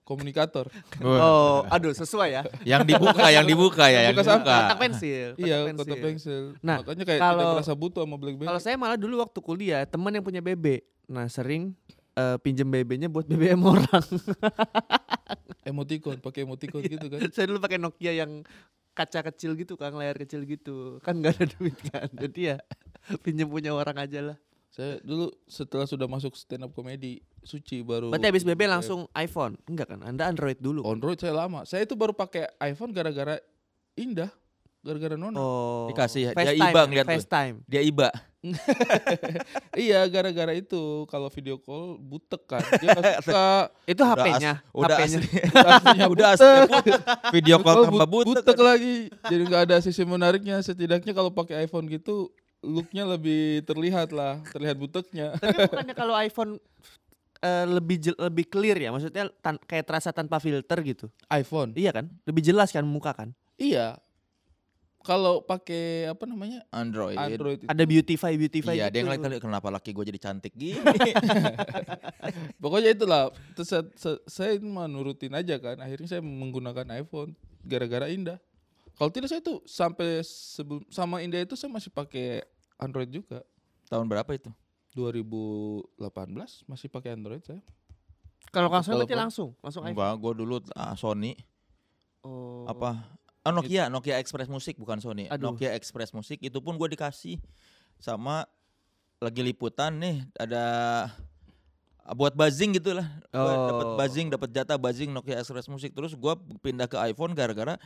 komunikator. 0.05 0.69
Oh, 1.01 1.65
aduh 1.65 1.89
sesuai 1.89 2.29
ya. 2.29 2.43
yang 2.61 2.85
dibuka, 2.85 3.25
yang 3.33 3.41
dibuka 3.41 3.89
ya, 3.89 4.05
yang 4.05 4.13
Buka 4.13 4.21
dibuka. 4.37 4.53
Kotak 4.61 4.77
pensil. 4.77 5.29
kotak 5.33 5.41
iya, 5.41 5.57
pensil. 5.65 5.81
kota 5.81 5.95
pensil. 5.97 6.43
Nah, 6.61 6.77
Makanya 6.85 7.03
kayak 7.09 7.19
kalau- 7.19 7.33
tidak 7.41 7.55
merasa 7.57 7.73
butuh 7.73 8.01
sama 8.05 8.15
BlackBerry. 8.21 8.47
Kalau 8.47 8.61
saya 8.61 8.75
malah 8.77 8.97
dulu 9.01 9.15
waktu 9.17 9.39
kuliah 9.41 9.81
teman 9.89 10.13
yang 10.13 10.21
punya 10.21 10.45
BB. 10.45 10.85
Nah 11.09 11.25
sering 11.25 11.73
eh, 12.13 12.37
pinjem 12.37 12.69
BB-nya 12.69 13.09
buat 13.09 13.25
BBM 13.25 13.65
orang. 13.65 14.05
emoticon, 15.65 16.21
pakai 16.21 16.45
emoticon 16.45 16.81
gitu 16.85 17.05
kan. 17.09 17.19
saya 17.35 17.49
dulu 17.49 17.57
pakai 17.57 17.81
Nokia 17.81 18.13
yang 18.13 18.45
kaca 18.95 19.19
kecil 19.27 19.53
gitu 19.59 19.75
kan, 19.75 19.91
layar 19.91 20.15
kecil 20.15 20.47
gitu. 20.47 21.03
Kan 21.03 21.19
nggak 21.19 21.35
ada 21.35 21.45
duit 21.59 21.77
kan. 21.91 22.07
Jadi 22.15 22.55
ya 22.55 22.57
pinjem 23.21 23.51
punya 23.51 23.75
orang 23.75 23.99
aja 23.99 24.33
lah. 24.33 24.37
Saya 24.71 24.99
dulu 25.03 25.31
setelah 25.47 25.87
sudah 25.87 26.03
masuk 26.03 26.35
stand 26.35 26.67
up 26.67 26.75
comedy 26.75 27.23
suci 27.47 27.79
baru 27.79 28.11
Berarti 28.11 28.27
habis 28.27 28.43
BB 28.43 28.67
langsung 28.67 29.07
iPhone? 29.15 29.55
Enggak 29.71 29.95
kan? 29.95 30.03
Anda 30.03 30.27
Android 30.27 30.59
dulu. 30.59 30.83
Android 30.83 31.15
saya 31.15 31.31
lama. 31.31 31.63
Saya 31.63 31.87
itu 31.87 31.95
baru 31.95 32.11
pakai 32.11 32.51
iPhone 32.59 32.91
gara-gara 32.91 33.39
indah, 33.95 34.27
gara-gara 34.83 35.15
nona. 35.15 35.39
Oh. 35.39 35.87
Dikasih, 35.87 36.35
dia 36.35 36.35
FaceTime, 36.35 36.71
iba 36.75 36.81
ngeliat 36.91 37.05
tuh. 37.07 37.11
FaceTime. 37.15 37.55
Dia 37.71 37.81
iba. 37.87 38.11
iya, 39.77 40.05
gara-gara 40.05 40.51
itu 40.51 40.77
kalau 41.05 41.27
video 41.27 41.57
call 41.57 41.97
butek 41.97 42.45
kan. 42.45 42.61
Dia 42.77 42.93
suka. 43.25 43.69
Itu 43.83 44.01
HP-nya. 44.01 44.61
udah 44.69 44.95
HP-nya. 44.95 45.19
Aslinya 45.71 46.05
udah 46.05 46.27
butek. 46.27 46.37
asli 46.37 46.59
butek. 46.67 47.01
Video 47.31 47.57
call 47.59 47.73
Kalau 47.73 47.85
tambah 47.87 48.07
but- 48.07 48.25
butek. 48.25 48.43
butek 48.43 48.59
lagi. 48.59 48.95
Jadi 49.23 49.41
nggak 49.45 49.61
ada 49.65 49.75
sisi 49.79 50.03
menariknya. 50.03 50.57
Setidaknya 50.59 51.11
kalau 51.11 51.29
pakai 51.29 51.63
iPhone 51.63 51.87
gitu 51.87 52.29
looknya 52.59 53.05
lebih 53.05 53.61
terlihat 53.61 54.09
lah, 54.09 54.41
terlihat 54.49 54.73
buteknya. 54.75 55.37
Tapi 55.37 55.69
bukannya 55.69 55.93
kalau 55.93 56.13
iPhone 56.15 56.57
eh, 57.37 57.65
lebih 57.67 57.97
jel- 57.99 58.17
lebih 58.19 58.45
clear 58.45 58.73
ya? 58.75 58.89
Maksudnya 58.89 59.29
tan- 59.39 59.61
kayak 59.61 59.85
terasa 59.85 60.09
tanpa 60.09 60.37
filter 60.37 60.81
gitu. 60.81 61.05
iPhone. 61.27 61.77
Iya 61.77 61.93
kan? 61.93 62.09
Lebih 62.25 62.41
jelas 62.41 62.73
kan 62.73 62.81
muka 62.81 63.13
kan? 63.13 63.29
Iya. 63.55 64.01
Kalau 65.05 65.45
pakai 65.45 66.09
apa 66.09 66.25
namanya? 66.25 66.65
Android. 66.73 67.13
Android 67.13 67.61
itu. 67.61 67.69
Ada 67.69 67.83
beautify 67.85 68.33
beautify 68.33 68.73
Iya, 68.73 68.89
dia 68.89 68.99
gitu. 68.99 69.05
ngeliat 69.05 69.21
kali 69.21 69.35
kenapa 69.37 69.69
laki 69.69 69.93
gue 69.93 70.05
jadi 70.09 70.17
cantik 70.17 70.49
gini. 70.57 70.81
Pokoknya 72.61 72.97
itulah. 72.97 73.29
Terus 73.53 73.69
saya, 73.69 73.83
saya, 73.93 74.17
saya 74.25 74.51
mah 74.57 74.89
nurutin 74.89 75.37
aja 75.37 75.61
kan. 75.61 75.77
Akhirnya 75.77 76.09
saya 76.09 76.25
menggunakan 76.25 76.89
iPhone 76.97 77.37
gara-gara 77.61 78.09
indah. 78.09 78.41
Kalau 78.95 79.11
tidak 79.11 79.29
saya 79.29 79.43
tuh 79.43 79.61
sampai 79.67 80.23
sebelum 80.23 80.81
sama 80.87 81.19
Indah 81.19 81.43
itu 81.43 81.53
saya 81.53 81.67
masih 81.67 81.91
pakai 81.91 82.41
Android 82.79 83.11
juga. 83.11 83.43
Tahun 83.85 84.07
berapa 84.07 84.31
itu? 84.31 84.49
2018 84.95 85.99
masih 86.65 86.87
pakai 86.87 87.13
Android 87.13 87.43
saya. 87.43 87.59
Kalau 88.49 88.71
langsung 88.71 88.95
berarti 88.95 89.17
langsung, 89.19 89.49
langsung 89.59 89.83
iPhone. 89.83 89.99
Enggak, 89.99 90.13
gue 90.15 90.33
dulu 90.39 90.55
ah, 90.73 90.95
Sony 90.95 91.35
Oh. 92.25 92.65
apa? 92.65 93.05
Ah, 93.45 93.53
Nokia, 93.53 93.87
Nokia 93.87 94.17
Express 94.17 94.49
Musik 94.49 94.75
bukan 94.75 94.97
Sony. 94.97 95.29
Aduh. 95.29 95.53
Nokia 95.53 95.77
Express 95.77 96.09
Musik 96.11 96.41
itu 96.41 96.57
pun 96.57 96.75
gue 96.75 96.89
dikasih 96.89 97.37
sama 98.01 98.49
lagi 99.21 99.39
liputan 99.39 99.95
nih 100.01 100.25
ada 100.35 100.63
ah, 102.01 102.15
buat 102.17 102.33
buzzing 102.33 102.73
gitu 102.75 102.97
lah. 102.97 103.05
Gua 103.29 103.53
dapat 103.69 103.85
Oh. 103.85 103.95
buzzing, 103.95 104.27
dapat 104.33 104.49
jatah 104.49 104.77
buzzing 104.77 105.13
Nokia 105.13 105.39
Express 105.39 105.69
Musik. 105.69 105.93
Terus 105.93 106.17
gua 106.17 106.35
pindah 106.59 106.89
ke 106.89 106.97
iPhone 106.99 107.37
gara-gara 107.37 107.77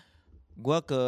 gua 0.56 0.80
ke 0.80 1.00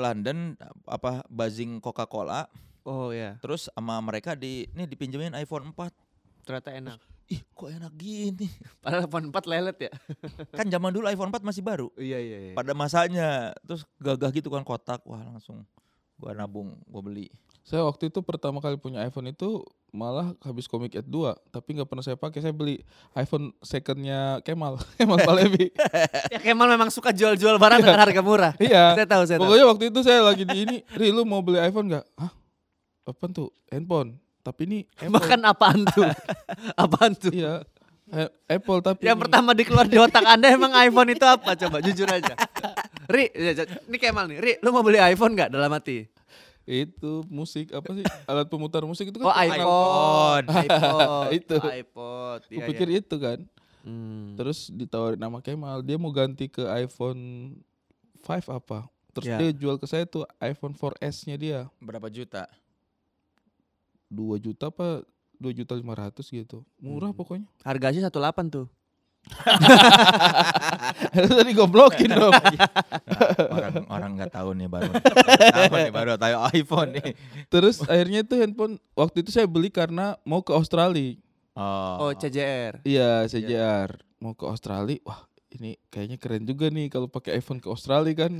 London 0.00 0.56
apa 0.84 1.24
buzzing 1.28 1.80
Coca-Cola. 1.80 2.48
Oh 2.84 3.12
ya, 3.12 3.36
Terus 3.44 3.68
sama 3.68 4.00
mereka 4.00 4.32
di 4.32 4.64
nih 4.72 4.88
dipinjemin 4.88 5.36
iPhone 5.36 5.68
4. 5.76 5.92
ternyata 6.44 6.72
enak. 6.72 6.98
Ih, 7.28 7.44
kok 7.52 7.68
enak 7.68 7.92
gini? 7.92 8.48
Padahal 8.80 9.04
iPhone 9.04 9.28
4 9.28 9.52
lelet 9.52 9.76
ya. 9.88 9.92
kan 10.58 10.66
zaman 10.68 10.90
dulu 10.96 11.04
iPhone 11.12 11.28
4 11.28 11.44
masih 11.44 11.60
baru. 11.60 11.92
Iya 12.00 12.18
iya 12.18 12.38
iya. 12.40 12.52
Pada 12.56 12.72
masanya 12.72 13.52
terus 13.68 13.84
gagah 14.00 14.32
gitu 14.32 14.48
kan 14.48 14.64
kotak. 14.64 15.04
Wah, 15.04 15.20
langsung 15.20 15.68
gua 16.16 16.32
nabung, 16.32 16.80
gua 16.88 17.04
beli. 17.04 17.28
Saya 17.68 17.84
waktu 17.84 18.08
itu 18.08 18.24
pertama 18.24 18.64
kali 18.64 18.80
punya 18.80 19.04
iPhone 19.04 19.28
itu 19.28 19.60
malah 19.92 20.32
habis 20.44 20.64
komik 20.68 20.96
Ed 20.96 21.04
2 21.08 21.32
tapi 21.48 21.76
nggak 21.76 21.88
pernah 21.88 22.04
saya 22.04 22.16
pakai 22.16 22.44
saya 22.44 22.52
beli 22.52 22.80
iPhone 23.16 23.56
secondnya 23.64 24.36
Kemal 24.44 24.76
Kemal 25.00 25.16
Palevi 25.24 25.72
ya 26.28 26.40
Kemal 26.44 26.68
memang 26.68 26.92
suka 26.92 27.08
jual-jual 27.08 27.56
barang 27.56 27.80
dengan 27.80 27.96
harga 27.96 28.20
murah. 28.20 28.52
iya 28.60 28.92
Saya 28.92 29.08
tahu, 29.08 29.22
saya 29.24 29.40
tahu. 29.40 29.48
pokoknya 29.48 29.64
waktu 29.64 29.84
itu 29.88 30.00
saya 30.04 30.20
lagi 30.20 30.44
di 30.44 30.56
ini 30.68 30.76
Ri 30.92 31.08
lu 31.08 31.24
mau 31.24 31.40
beli 31.40 31.56
iPhone 31.64 31.88
nggak 31.88 32.04
Hah 32.20 32.32
apa 33.08 33.24
tuh 33.32 33.48
handphone 33.72 34.20
tapi 34.48 34.60
ini 34.64 34.78
Apple 34.96 35.12
Bahkan 35.12 35.40
apaan 35.44 35.80
tuh? 35.86 36.08
apaan 36.82 37.12
tuh? 37.12 37.28
iya 37.30 37.60
A- 38.08 38.32
Apple 38.48 38.80
tapi 38.80 39.04
Yang 39.04 39.14
ini- 39.14 39.22
pertama 39.22 39.50
dikeluar 39.52 39.84
di 39.84 39.96
otak 39.96 40.24
Anda 40.24 40.48
emang 40.48 40.72
iPhone 40.74 41.12
itu 41.12 41.22
apa? 41.22 41.52
Coba 41.54 41.78
jujur 41.78 42.08
aja. 42.08 42.32
Ri, 43.04 43.28
ya, 43.30 43.52
ya, 43.52 43.64
ini 43.84 43.96
Kemal 43.96 44.24
nih. 44.26 44.38
Ri, 44.38 44.52
lu 44.58 44.68
mau 44.68 44.80
beli 44.80 44.96
iPhone 44.98 45.32
nggak 45.32 45.50
dalam 45.50 45.68
hati? 45.68 46.08
itu 46.64 47.24
musik 47.26 47.72
apa 47.72 47.88
sih 47.90 48.04
alat 48.24 48.44
pemutar 48.44 48.84
musik 48.84 49.08
itu 49.08 49.16
kan 49.16 49.24
Oh, 49.24 49.32
iPhone. 49.32 50.44
iPhone. 50.66 51.28
Itu. 51.32 51.56
IPod. 51.56 52.40
Iya, 52.44 52.56
Kupikir 52.60 52.88
iya. 52.88 52.98
itu 52.98 53.16
kan 53.16 53.38
Hmm. 53.78 54.36
Terus 54.36 54.68
ditawarin 54.68 55.16
nama 55.16 55.40
Kemal, 55.40 55.80
dia 55.80 55.96
mau 55.96 56.10
ganti 56.10 56.44
ke 56.44 56.60
iPhone 56.76 57.54
5 58.20 58.28
apa? 58.50 58.84
Terus 59.10 59.26
Ya. 59.26 59.38
dia 59.38 59.50
jual 59.50 59.76
ke 59.76 59.86
saya 59.86 60.04
tuh 60.04 60.28
iPhone 60.38 60.72
4S-nya 60.72 61.36
dia. 61.36 61.60
Berapa 61.78 62.06
juta? 62.06 62.44
2 64.08 64.40
juta 64.40 64.68
apa 64.68 65.04
2 65.38 65.54
juta 65.54 65.76
500 65.76 66.24
gitu. 66.26 66.66
Murah 66.78 67.12
Hmm. 67.12 67.18
pokoknya. 67.18 67.46
Harganya 67.62 68.08
18 68.10 68.48
tuh. 68.50 68.66
Tadi 71.12 71.52
goblokin 71.52 72.10
dong. 72.10 72.32
orang 73.56 73.74
orang 73.86 74.10
nggak 74.16 74.32
tahu 74.32 74.56
nih 74.56 74.68
baru 74.70 74.88
tahu 74.96 75.74
nih 75.74 75.92
baru 75.92 76.10
tahu 76.16 76.34
iPhone 76.54 76.90
nih 76.96 77.12
Terus 77.52 77.84
akhirnya 77.84 78.24
itu 78.24 78.34
handphone 78.40 78.80
waktu 78.96 79.20
itu 79.20 79.30
saya 79.30 79.44
beli 79.44 79.68
karena 79.68 80.16
mau 80.24 80.40
ke 80.40 80.56
Australia. 80.56 81.12
Oh, 81.58 82.14
CJR. 82.14 82.86
Iya, 82.86 83.26
CJR. 83.26 84.00
Mau 84.22 84.32
ke 84.32 84.46
Australia. 84.46 85.02
Wah, 85.02 85.26
ini 85.56 85.80
kayaknya 85.88 86.20
keren 86.20 86.44
juga 86.44 86.68
nih 86.68 86.92
kalau 86.92 87.08
pakai 87.08 87.40
iPhone 87.40 87.62
ke 87.62 87.68
Australia 87.72 88.26
kan 88.26 88.32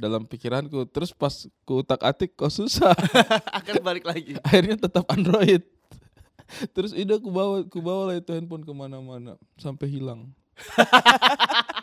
dalam 0.00 0.24
pikiranku. 0.24 0.88
Terus 0.88 1.12
pas 1.12 1.32
ku 1.68 1.84
utak-atik 1.84 2.36
kok 2.36 2.52
susah. 2.52 2.96
Akan 3.58 3.84
balik 3.84 4.08
lagi. 4.08 4.40
akhirnya 4.46 4.76
tetap 4.80 5.04
Android 5.12 5.64
terus 6.72 6.94
udah 6.94 7.18
ku 7.18 7.30
bawa 7.34 7.56
ku 7.66 7.78
bawa 7.82 8.14
lah 8.14 8.16
itu 8.22 8.30
handphone 8.30 8.62
ke 8.62 8.72
mana-mana 8.72 9.34
sampai 9.58 9.90
hilang 9.90 10.30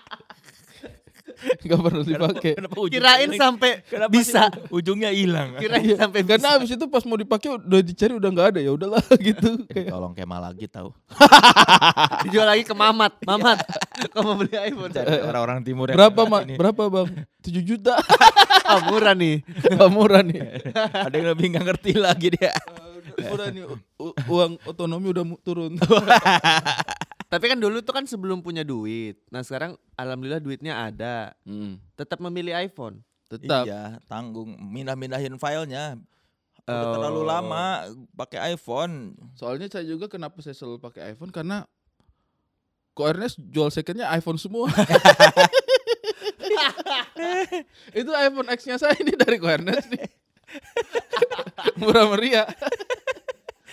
nggak 1.66 1.80
pernah 1.80 2.04
dipakai. 2.04 2.52
Kenapa 2.56 2.78
ujungnya 2.78 2.94
Kirain 2.94 3.30
sampai 3.34 3.72
Kenapa 3.92 4.12
bisa. 4.12 4.44
ujungnya 4.70 5.10
hilang? 5.10 5.50
Kirain 5.62 5.84
Iya, 5.84 5.96
sampai 6.00 6.20
karena 6.24 6.50
bisa. 6.50 6.58
abis 6.58 6.70
itu 6.74 6.86
pas 6.88 7.04
mau 7.04 7.16
dipakai 7.16 7.50
udah 7.54 7.82
dicari 7.82 8.14
udah 8.14 8.30
nggak 8.30 8.48
ada 8.50 8.60
ya 8.60 8.72
udahlah 8.72 9.04
gitu. 9.18 9.50
Eh, 9.68 9.74
kayak 9.82 9.90
tolong 9.90 10.14
Kemal 10.14 10.40
lagi 10.42 10.66
tahu 10.66 10.90
Dijual 12.22 12.48
lagi 12.48 12.64
ke 12.64 12.74
Mamat. 12.74 13.14
Mamat, 13.22 13.58
kau 14.10 14.22
mau 14.22 14.36
beli 14.36 14.54
iPhone? 14.54 14.90
Cari 14.90 15.20
orang-orang 15.22 15.60
timur 15.62 15.86
yang 15.86 15.98
berapa 15.98 16.22
mak 16.26 16.42
ini. 16.44 16.56
berapa 16.56 16.84
bang? 16.88 17.08
7 17.40 17.60
juta. 17.62 17.96
Ah, 18.64 18.80
murah 18.86 19.12
nih. 19.12 19.44
nggak 19.44 19.90
murah 19.90 20.22
nih. 20.22 20.42
Ada 20.74 21.14
yang 21.14 21.28
lebih 21.34 21.46
nggak 21.52 21.66
ngerti 21.66 21.92
lagi 21.96 22.28
dia. 22.32 22.56
Murah 23.20 23.48
nih. 23.50 23.64
U- 23.64 23.80
u- 24.02 24.16
uang 24.28 24.52
otonomi 24.64 25.08
udah 25.10 25.24
mu- 25.24 25.40
turun 25.40 25.76
Tapi 27.34 27.46
kan 27.48 27.58
dulu 27.58 27.82
tuh 27.82 27.90
kan 27.92 28.06
sebelum 28.06 28.40
punya 28.40 28.62
duit. 28.62 29.18
Nah 29.28 29.42
sekarang 29.42 29.74
alhamdulillah 29.94 30.38
duitnya 30.38 30.86
ada. 30.86 31.34
Hmm, 31.42 31.82
Tetap 31.94 32.22
memilih 32.22 32.54
iPhone. 32.54 33.02
tetap 33.24 33.66
iya 33.66 33.98
tanggung 34.06 34.54
mindah-mindahin 34.62 35.34
filenya 35.36 35.98
udah 36.64 36.86
Oh. 36.86 36.94
terlalu 36.94 37.22
lama 37.26 37.82
pakai 38.14 38.54
iPhone 38.54 39.18
soalnya 39.34 39.66
saya 39.68 39.84
juga 39.84 40.06
kenapa 40.06 40.38
saya 40.40 40.54
selalu 40.54 40.78
pakai 40.78 41.12
iPhone 41.12 41.34
karena 41.34 41.66
Ko 42.94 43.04
Ernest 43.04 43.42
jual 43.42 43.68
secondnya 43.68 44.06
iPhone 44.08 44.38
semua. 44.38 44.70
itu 47.92 48.12
iPhone 48.12 48.50
X-nya 48.54 48.78
saya 48.78 48.94
ini 48.96 49.14
dari 49.14 49.38
Ko 49.38 49.50
Ernest 49.50 49.90
nih. 49.90 50.06
murah 51.82 52.06
meriah. 52.08 52.46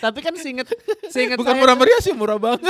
Tapi 0.00 0.18
kan 0.24 0.32
seinget, 0.34 0.66
seinget 1.12 1.36
Bukan 1.36 1.52
saya, 1.52 1.60
murah 1.60 1.76
meriah 1.76 2.00
sih, 2.00 2.16
murah 2.16 2.40
banget. 2.40 2.64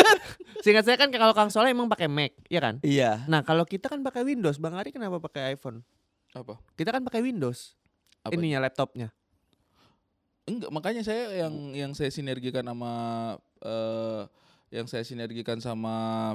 seinget 0.61 0.83
saya 0.83 0.99
kan 0.99 1.09
kalau 1.15 1.31
Kang 1.31 1.49
Soleh 1.49 1.71
emang 1.71 1.87
pakai 1.87 2.11
Mac, 2.11 2.35
ya 2.51 2.59
kan? 2.59 2.83
iya 2.83 3.23
Nah 3.31 3.47
kalau 3.47 3.63
kita 3.63 3.87
kan 3.87 4.03
pakai 4.03 4.27
Windows, 4.27 4.59
Bang 4.59 4.75
Ari 4.75 4.91
kenapa 4.91 5.23
pakai 5.23 5.55
iPhone? 5.55 5.87
Apa? 6.35 6.59
Kita 6.75 6.91
kan 6.91 7.03
pakai 7.03 7.23
Windows. 7.23 7.75
Apa 8.21 8.37
Ininya 8.37 8.61
laptopnya. 8.61 9.15
Enggak, 10.45 10.71
makanya 10.75 11.03
saya 11.07 11.47
yang 11.47 11.55
yang 11.73 11.93
saya 11.95 12.11
sinergikan 12.11 12.67
sama 12.67 12.93
eh 13.63 14.23
yang 14.71 14.87
saya 14.91 15.03
sinergikan 15.07 15.59
sama 15.63 16.35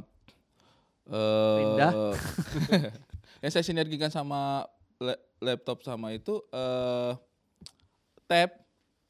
eh 1.06 1.58
Linda. 1.62 1.90
yang 3.44 3.52
saya 3.52 3.64
sinergikan 3.68 4.10
sama 4.10 4.66
la- 4.98 5.22
laptop 5.44 5.84
sama 5.84 6.16
itu 6.16 6.40
eh 6.50 7.14
tab 8.26 8.65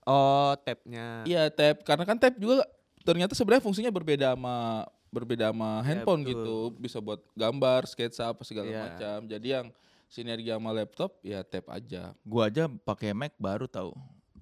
Oh, 0.05 0.53
tabnya. 0.62 1.25
Iya 1.25 1.50
tab 1.50 1.81
karena 1.81 2.05
kan 2.05 2.15
tab 2.15 2.38
juga 2.38 2.62
ternyata 3.01 3.33
sebenarnya 3.33 3.65
fungsinya 3.65 3.89
berbeda 3.89 4.38
sama 4.38 4.85
berbeda 5.09 5.50
sama 5.50 5.79
Iya, 5.79 5.85
handphone 5.88 6.21
betul. 6.21 6.31
gitu 6.33 6.57
bisa 6.77 6.97
buat 7.00 7.21
gambar 7.33 7.85
sketsa 7.85 8.29
apa 8.29 8.41
segala 8.43 8.69
Iya. 8.69 8.81
macam 8.85 9.17
jadi 9.25 9.47
yang 9.59 9.67
sinergi 10.05 10.50
sama 10.50 10.69
laptop 10.71 11.17
ya 11.21 11.41
tab 11.41 11.65
aja 11.67 12.13
Gua 12.21 12.47
aja 12.47 12.69
pakai 12.69 13.12
Mac 13.12 13.33
baru 13.35 13.65
tahu. 13.65 13.91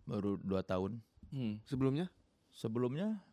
Baru 0.04 0.36
dua 0.38 0.60
tahun. 0.60 1.00
hmm. 1.32 1.64
Sebelumnya? 1.64 2.12
Sebelumnya 2.52 3.24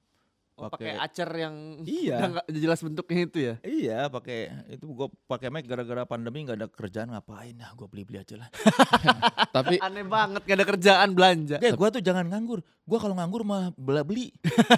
Oh, 0.61 0.69
pakai 0.69 0.93
acer 1.01 1.29
yang 1.33 1.81
Iya. 1.81 2.17
udah 2.21 2.29
nggak 2.37 2.47
jelas 2.53 2.81
bentuknya 2.85 3.21
itu 3.25 3.39
ya. 3.41 3.55
Iya 3.65 3.99
pakai 4.13 4.39
itu 4.77 4.85
gua 4.93 5.09
pakai 5.25 5.49
Mac 5.49 5.65
gara-gara 5.65 6.05
pandemi 6.05 6.45
nggak 6.45 6.59
ada 6.61 6.69
kerjaan 6.69 7.09
ngapain 7.17 7.57
nah 7.57 7.73
gua 7.73 7.89
beli-beli 7.89 8.21
aja 8.21 8.37
lah. 8.37 8.49
tapi 9.57 9.81
Aneh 9.81 10.05
banget 10.05 10.45
gak 10.45 10.59
ada 10.61 10.67
kerjaan 10.69 11.09
belanja. 11.17 11.57
Eh 11.65 11.73
gua 11.73 11.89
tuh 11.89 12.05
jangan 12.05 12.29
nganggur. 12.29 12.61
Gua 12.85 12.99
kalau 13.01 13.17
nganggur 13.17 13.43
mah 13.49 13.73
bela 13.81 14.05
beli. 14.05 14.29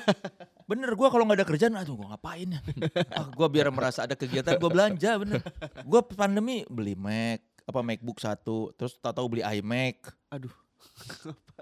bener 0.70 0.94
gua 0.94 1.10
kalau 1.10 1.26
nggak 1.26 1.42
ada 1.42 1.46
kerjaan 1.50 1.74
aduh 1.74 1.98
gua 1.98 2.14
ngapain 2.14 2.46
ya. 2.46 2.60
ah, 3.18 3.26
gua 3.34 3.50
biar 3.50 3.74
merasa 3.74 4.06
ada 4.06 4.14
kegiatan 4.14 4.54
gua 4.62 4.70
belanja 4.70 5.18
bener. 5.18 5.42
Gua 5.82 6.06
pandemi 6.06 6.62
beli 6.70 6.94
Mac 6.94 7.42
apa 7.66 7.78
MacBook 7.82 8.18
satu 8.22 8.70
terus 8.78 8.94
tahu-tahu 9.02 9.38
beli 9.38 9.42
iMac. 9.42 10.14
Aduh. 10.30 10.61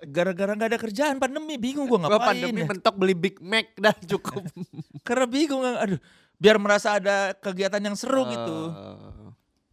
Gara-gara 0.00 0.56
nggak 0.56 0.70
ada 0.72 0.80
kerjaan 0.80 1.16
pandemi 1.20 1.60
bingung 1.60 1.84
gua 1.84 2.00
Gua 2.00 2.16
ngapain 2.16 2.40
pandemi 2.40 2.64
ya. 2.64 2.66
mentok 2.72 2.94
beli 2.96 3.14
Big 3.16 3.36
Mac 3.44 3.72
dah 3.76 3.92
cukup. 4.06 4.44
Karena 5.06 5.26
bingung 5.28 5.60
aduh 5.64 6.00
biar 6.40 6.56
merasa 6.56 6.96
ada 6.96 7.36
kegiatan 7.36 7.84
yang 7.84 7.96
seru 7.96 8.24
gitu. 8.32 8.72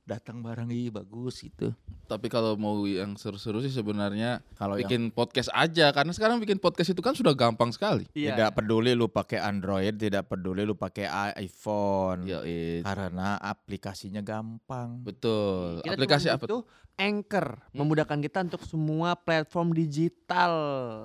Datang 0.07 0.39
barang 0.39 0.71
iya 0.71 0.87
bagus 0.89 1.43
gitu. 1.43 1.75
tapi 2.07 2.31
kalau 2.31 2.55
mau 2.55 2.87
yang 2.87 3.19
seru-seru 3.19 3.59
sih 3.59 3.67
sebenarnya 3.67 4.39
Kalau 4.55 4.79
yang 4.79 4.87
bikin 4.87 5.11
podcast 5.11 5.51
aja 5.51 5.91
karena 5.91 6.15
sekarang 6.15 6.39
bikin 6.39 6.55
podcast 6.55 6.89
itu 6.89 7.03
kan 7.03 7.11
sudah 7.11 7.35
gampang 7.35 7.67
sekali 7.69 8.07
Iya. 8.15 8.31
tidak 8.31 8.55
peduli 8.55 8.95
lu 8.95 9.11
pakai 9.11 9.43
Android, 9.43 9.91
tidak 9.93 10.25
peduli 10.25 10.63
lu 10.63 10.71
pakai 10.73 11.11
iPhone. 11.35 12.23
ya 12.23 12.39
Karena 12.81 13.35
aplikasinya 13.37 14.23
gampang. 14.23 15.03
betul 15.03 15.83
Kita 15.83 15.93
aplikasi 15.93 16.31
apa 16.31 16.47
butuh 16.47 16.63
Anchor 16.97 17.61
memudahkan 17.75 18.17
kita 18.17 18.39
untuk 18.41 18.63
semua 18.63 19.13
platform 19.13 19.69
digital. 19.69 20.53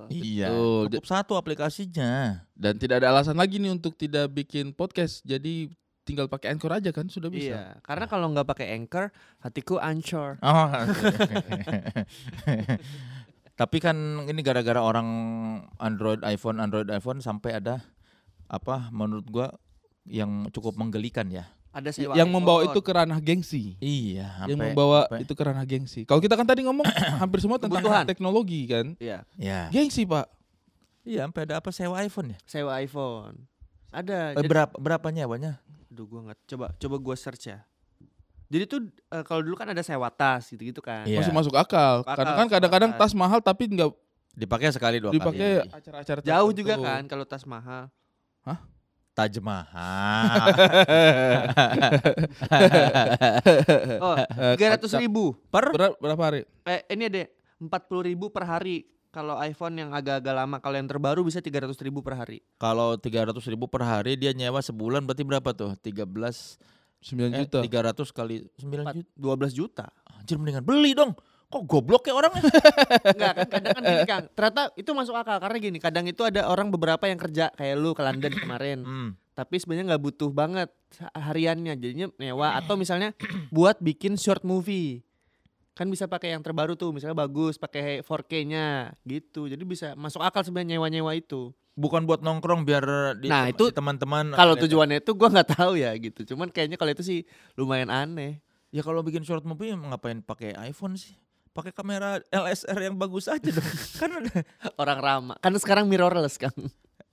Iya, 0.09 0.49
Betul. 0.49 0.83
cukup 0.89 1.05
satu 1.05 1.33
aplikasinya. 1.35 2.47
dan 2.55 2.79
tidak 2.79 3.03
ada 3.03 3.11
alasan 3.11 3.35
lagi 3.35 3.59
nih 3.59 3.75
untuk 3.75 3.99
tidak 3.99 4.31
bikin 4.31 4.71
podcast 4.71 5.19
jadi 5.27 5.67
tinggal 6.03 6.27
pakai 6.27 6.51
Anchor 6.51 6.73
aja 6.73 6.91
kan 6.91 7.07
sudah 7.07 7.29
bisa 7.29 7.55
Iya, 7.55 7.65
karena 7.81 8.05
kalau 8.05 8.27
nggak 8.29 8.45
pakai 8.45 8.75
Anchor, 8.75 9.11
hatiku 9.39 9.79
ancur. 9.79 10.39
Oh. 10.43 10.67
Tapi 13.53 13.79
kan 13.79 13.95
ini 14.25 14.41
gara-gara 14.41 14.81
orang 14.81 15.07
Android 15.77 16.25
iPhone 16.25 16.59
Android 16.59 16.89
iPhone 16.89 17.21
sampai 17.21 17.55
ada 17.55 17.85
apa 18.47 18.89
menurut 18.91 19.23
gua 19.25 19.49
yang 20.03 20.51
cukup 20.51 20.75
menggelikan 20.75 21.29
ya. 21.29 21.47
Ada 21.71 21.89
sewa 21.89 22.13
yang 22.13 22.29
membawa 22.29 22.67
itu 22.67 22.81
ke 22.81 22.93
ranah 22.93 23.17
gengsi 23.17 23.79
Iya, 23.79 24.45
yang 24.45 24.59
sampai 24.59 24.69
membawa 24.69 25.09
sampai- 25.09 25.25
itu 25.25 25.33
ke 25.33 25.41
ranah 25.43 25.65
gengsi 25.65 26.01
kalau 26.05 26.21
kita 26.21 26.37
kan 26.37 26.45
tadi 26.45 26.61
ngomong 26.63 26.85
hampir 27.23 27.41
semua 27.41 27.57
tentang 27.57 27.81
Kebutuhan. 27.81 28.05
teknologi 28.05 28.61
kan 28.67 28.93
Iya, 28.99 29.25
ya. 29.35 29.73
gengsi 29.73 30.05
pak 30.05 30.29
Iya, 31.03 31.25
sampai 31.25 31.49
ada 31.49 31.55
apa 31.59 31.71
sewa 31.71 31.97
iPhone 31.99 32.37
ya? 32.37 32.39
sewa 32.45 32.77
iPhone. 32.77 33.49
Ada. 33.89 34.37
Eh, 34.37 34.45
berapa 34.45 34.73
berapa 34.75 35.09
nyewanya? 35.09 35.65
Aduh, 35.93 36.09
gua 36.09 36.21
nggak. 36.27 36.39
Coba, 36.49 36.67
coba 36.73 36.97
gua 36.97 37.13
search 37.15 37.53
ya. 37.53 37.61
Jadi 38.49 38.65
tuh 38.65 38.81
eh, 39.09 39.25
kalau 39.25 39.41
dulu 39.41 39.53
kan 39.55 39.69
ada 39.69 39.81
sewa 39.81 40.09
tas 40.09 40.49
gitu-gitu 40.49 40.81
kan. 40.81 41.05
Iya. 41.05 41.21
masih 41.21 41.33
masuk 41.33 41.53
akal. 41.53 42.01
Masuk 42.01 42.09
Karena 42.09 42.33
akal, 42.33 42.41
kan 42.41 42.49
kadang-kadang 42.51 42.91
akal. 42.93 43.01
tas 43.01 43.13
mahal 43.13 43.41
tapi 43.41 43.69
nggak 43.69 43.93
Dipakai 44.33 44.73
sekali 44.73 44.97
dua 44.97 45.13
dipakai 45.13 45.61
kali. 45.61 45.69
acara-acara 45.69 46.21
Jauh 46.25 46.49
tertentu. 46.49 46.61
juga 46.65 46.75
kan 46.81 47.03
kalau 47.05 47.25
tas 47.25 47.45
mahal. 47.45 47.93
Taj 49.13 49.37
Mahal. 49.45 50.49
Oh, 54.01 54.17
tiga 54.57 54.73
ratus 54.73 54.93
ribu. 54.97 55.37
per 55.53 55.69
Berapa, 55.69 55.95
berapa 56.01 56.23
hari? 56.25 56.41
Eh, 56.65 56.81
ini 56.91 57.13
ada 57.13 57.23
empat 57.61 57.93
puluh 57.93 58.09
ribu 58.09 58.33
per 58.33 58.49
hari. 58.49 58.89
Kalau 59.13 59.37
iPhone 59.37 59.77
yang 59.77 59.93
agak-agak 59.93 60.33
lama, 60.33 60.57
kalau 60.57 60.81
yang 60.81 60.89
terbaru 60.89 61.21
bisa 61.21 61.45
tiga 61.45 61.69
ratus 61.69 61.77
ribu 61.85 62.01
per 62.01 62.17
hari. 62.17 62.41
kalau 62.57 62.97
300 62.97 63.37
ribu 63.53 63.69
per 63.69 63.85
hari 63.85 64.17
dia 64.17 64.33
nyewa 64.33 64.65
sebulan 64.65 65.05
berarti 65.05 65.21
berapa 65.21 65.53
tuh? 65.53 65.77
13 65.77 66.09
9 67.03 67.29
eh, 67.29 67.45
juta. 67.45 67.59
300 67.61 68.09
kali 68.15 68.37
9 68.57 68.73
Empat- 68.73 68.97
juta. 68.97 69.13
12 69.21 69.53
juta. 69.53 69.87
Anjir 70.17 70.41
mendingan 70.41 70.65
beli 70.65 70.97
dong. 70.97 71.13
Kok 71.53 71.69
goblok 71.69 72.09
ya 72.09 72.17
orangnya? 72.17 72.41
Enggak 73.13 73.33
kan 73.37 73.49
kadang 73.53 73.73
kan 73.77 73.83
gini 73.85 74.03
Kang. 74.09 74.25
Ternyata 74.33 74.63
itu 74.81 74.91
masuk 74.97 75.13
akal 75.13 75.37
karena 75.37 75.59
gini, 75.61 75.77
kadang 75.77 76.09
itu 76.09 76.25
ada 76.25 76.49
orang 76.49 76.73
beberapa 76.73 77.05
yang 77.05 77.21
kerja 77.21 77.53
kayak 77.53 77.77
lu 77.77 77.93
ke 77.93 78.01
London 78.01 78.33
kemarin. 78.33 78.79
hmm. 78.89 79.09
Tapi 79.37 79.61
sebenarnya 79.61 79.93
nggak 79.93 80.03
butuh 80.09 80.33
banget 80.33 80.73
hariannya. 81.13 81.77
Jadinya 81.77 82.09
nyewa 82.17 82.49
atau 82.65 82.81
misalnya 82.81 83.13
buat 83.53 83.77
bikin 83.85 84.17
short 84.17 84.49
movie. 84.49 85.05
Kan 85.73 85.89
bisa 85.89 86.05
pakai 86.05 86.37
yang 86.37 86.45
terbaru 86.45 86.77
tuh, 86.77 86.93
misalnya 86.93 87.17
bagus 87.17 87.57
pakai 87.57 88.05
4K-nya 88.05 88.93
gitu. 89.09 89.49
Jadi 89.49 89.65
bisa 89.65 89.97
masuk 89.97 90.21
akal 90.21 90.45
sebenarnya 90.45 90.77
nyewa-nyewa 90.77 91.17
itu. 91.17 91.49
Bukan 91.73 92.05
buat 92.05 92.21
nongkrong 92.21 92.69
biar 92.69 93.17
di 93.17 93.33
Nah, 93.33 93.49
itu 93.49 93.73
teman-teman 93.73 94.37
Kalau 94.37 94.53
lihat- 94.53 94.69
tujuannya 94.69 94.99
itu 95.01 95.11
gua 95.17 95.33
nggak 95.33 95.57
tahu 95.57 95.81
ya 95.81 95.97
gitu. 95.97 96.29
Cuman 96.29 96.53
kayaknya 96.53 96.77
kalau 96.77 96.93
itu 96.93 97.01
sih 97.01 97.19
lumayan 97.57 97.89
aneh. 97.89 98.45
Ya 98.69 98.85
kalau 98.85 99.01
bikin 99.01 99.25
short 99.25 99.45
movie 99.49 99.73
ngapain 99.73 100.21
pakai 100.21 100.53
iPhone 100.69 101.01
sih? 101.01 101.17
Pakai 101.53 101.73
kamera 101.73 102.21
LSR 102.29 102.93
yang 102.93 102.97
bagus 103.01 103.29
aja 103.29 103.49
dong. 103.49 103.65
kan 104.01 104.13
ada. 104.13 104.45
Orang 104.77 104.99
ramah. 105.01 105.37
Kan 105.41 105.57
sekarang 105.57 105.89
mirrorless 105.89 106.37
kan. 106.37 106.53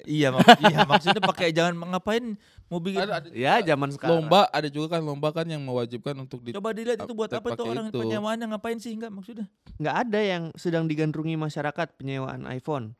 Iya, 0.05 0.29
mak- 0.29 0.59
iya 0.61 0.85
maksudnya 0.85 1.19
pakai 1.19 1.49
jangan 1.49 1.75
ngapain 1.89 2.37
mau 2.67 2.77
bikin 2.77 3.01
Ada, 3.01 3.13
ada 3.19 3.27
ya 3.29 3.59
zaman 3.59 3.89
sekarang. 3.89 4.23
lomba 4.23 4.47
ada 4.47 4.67
juga 4.67 4.95
kan 4.95 5.01
lomba 5.01 5.29
kan 5.31 5.43
yang 5.43 5.59
mewajibkan 5.59 6.15
untuk 6.15 6.39
di 6.39 6.53
Coba 6.53 6.71
dilihat 6.71 7.01
itu 7.01 7.11
buat 7.11 7.27
Ap- 7.29 7.41
apa 7.41 7.49
itu 7.49 7.59
pakai 7.59 7.71
orang 7.71 7.87
itu. 7.87 7.99
penyewaannya 7.99 8.45
ngapain 8.47 8.77
sih 8.77 8.93
enggak 8.93 9.09
maksudnya? 9.09 9.47
nggak 9.75 9.95
ada 9.97 10.19
yang 10.19 10.43
sedang 10.53 10.85
digandrungi 10.85 11.35
masyarakat 11.35 11.87
penyewaan 11.95 12.45
iPhone. 12.45 12.93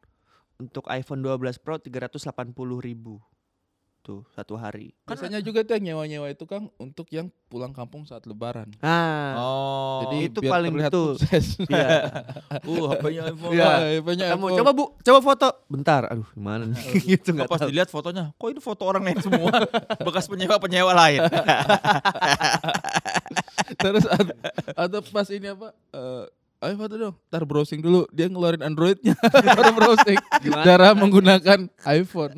Untuk 0.58 0.84
iPhone 0.88 1.24
12 1.24 1.56
Pro 1.58 1.80
380 1.80 2.52
ribu. 2.80 3.24
Tuh 4.10 4.26
satu 4.34 4.58
hari. 4.58 4.90
biasanya 5.06 5.38
juga 5.38 5.62
tuh 5.62 5.78
yang 5.78 5.94
nyewa-nyewa 5.94 6.34
itu 6.34 6.42
kan 6.44 6.66
untuk 6.82 7.06
yang 7.14 7.30
pulang 7.46 7.70
kampung 7.70 8.02
saat 8.04 8.26
lebaran. 8.26 8.66
Nah, 8.80 9.38
Oh. 9.38 10.02
Jadi 10.02 10.18
itu 10.26 10.40
biar 10.42 10.50
paling 10.50 10.72
terlihat 10.74 10.90
betul. 10.90 11.14
sukses. 11.16 11.46
iya. 11.70 12.26
uh, 12.50 12.86
HP-nya 12.90 13.22
iPhone. 13.30 13.54
Iya. 13.54 13.62
Wah, 13.64 13.78
banyak 14.02 14.26
Kamu 14.26 14.46
iPhone. 14.48 14.58
coba 14.58 14.72
Bu, 14.74 14.86
coba 14.98 15.20
foto. 15.22 15.48
Bentar. 15.70 16.02
Aduh, 16.10 16.26
gimana 16.34 16.66
nih? 16.66 16.82
gitu 17.14 17.30
nggak 17.32 17.46
Pas 17.46 17.62
tahu. 17.62 17.70
dilihat 17.70 17.90
fotonya, 17.90 18.34
kok 18.34 18.50
ini 18.50 18.58
foto 18.58 18.82
orang 18.84 19.06
lain 19.06 19.22
semua? 19.22 19.54
Bekas 20.10 20.26
penyewa-penyewa 20.26 20.90
lain. 20.92 21.22
Terus 23.78 24.06
ada, 24.06 24.34
ada 24.76 24.98
pas 25.06 25.28
ini 25.30 25.48
apa? 25.48 25.70
eh 25.94 26.26
ayo 26.60 26.74
foto 26.76 26.94
dong. 26.98 27.16
Ntar 27.30 27.44
browsing 27.46 27.80
dulu. 27.80 28.10
Dia 28.10 28.26
ngeluarin 28.26 28.60
Androidnya. 28.60 29.14
Baru 29.54 29.72
browsing. 29.72 30.18
Gimana? 30.42 30.66
Cara 30.66 30.88
menggunakan 30.92 31.60
iPhone. 31.86 32.34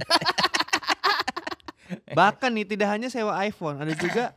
Bahkan 2.20 2.50
nih 2.52 2.68
tidak 2.68 2.90
hanya 2.90 3.08
sewa 3.08 3.36
iPhone, 3.40 3.78
ada 3.78 3.92
juga 3.92 4.34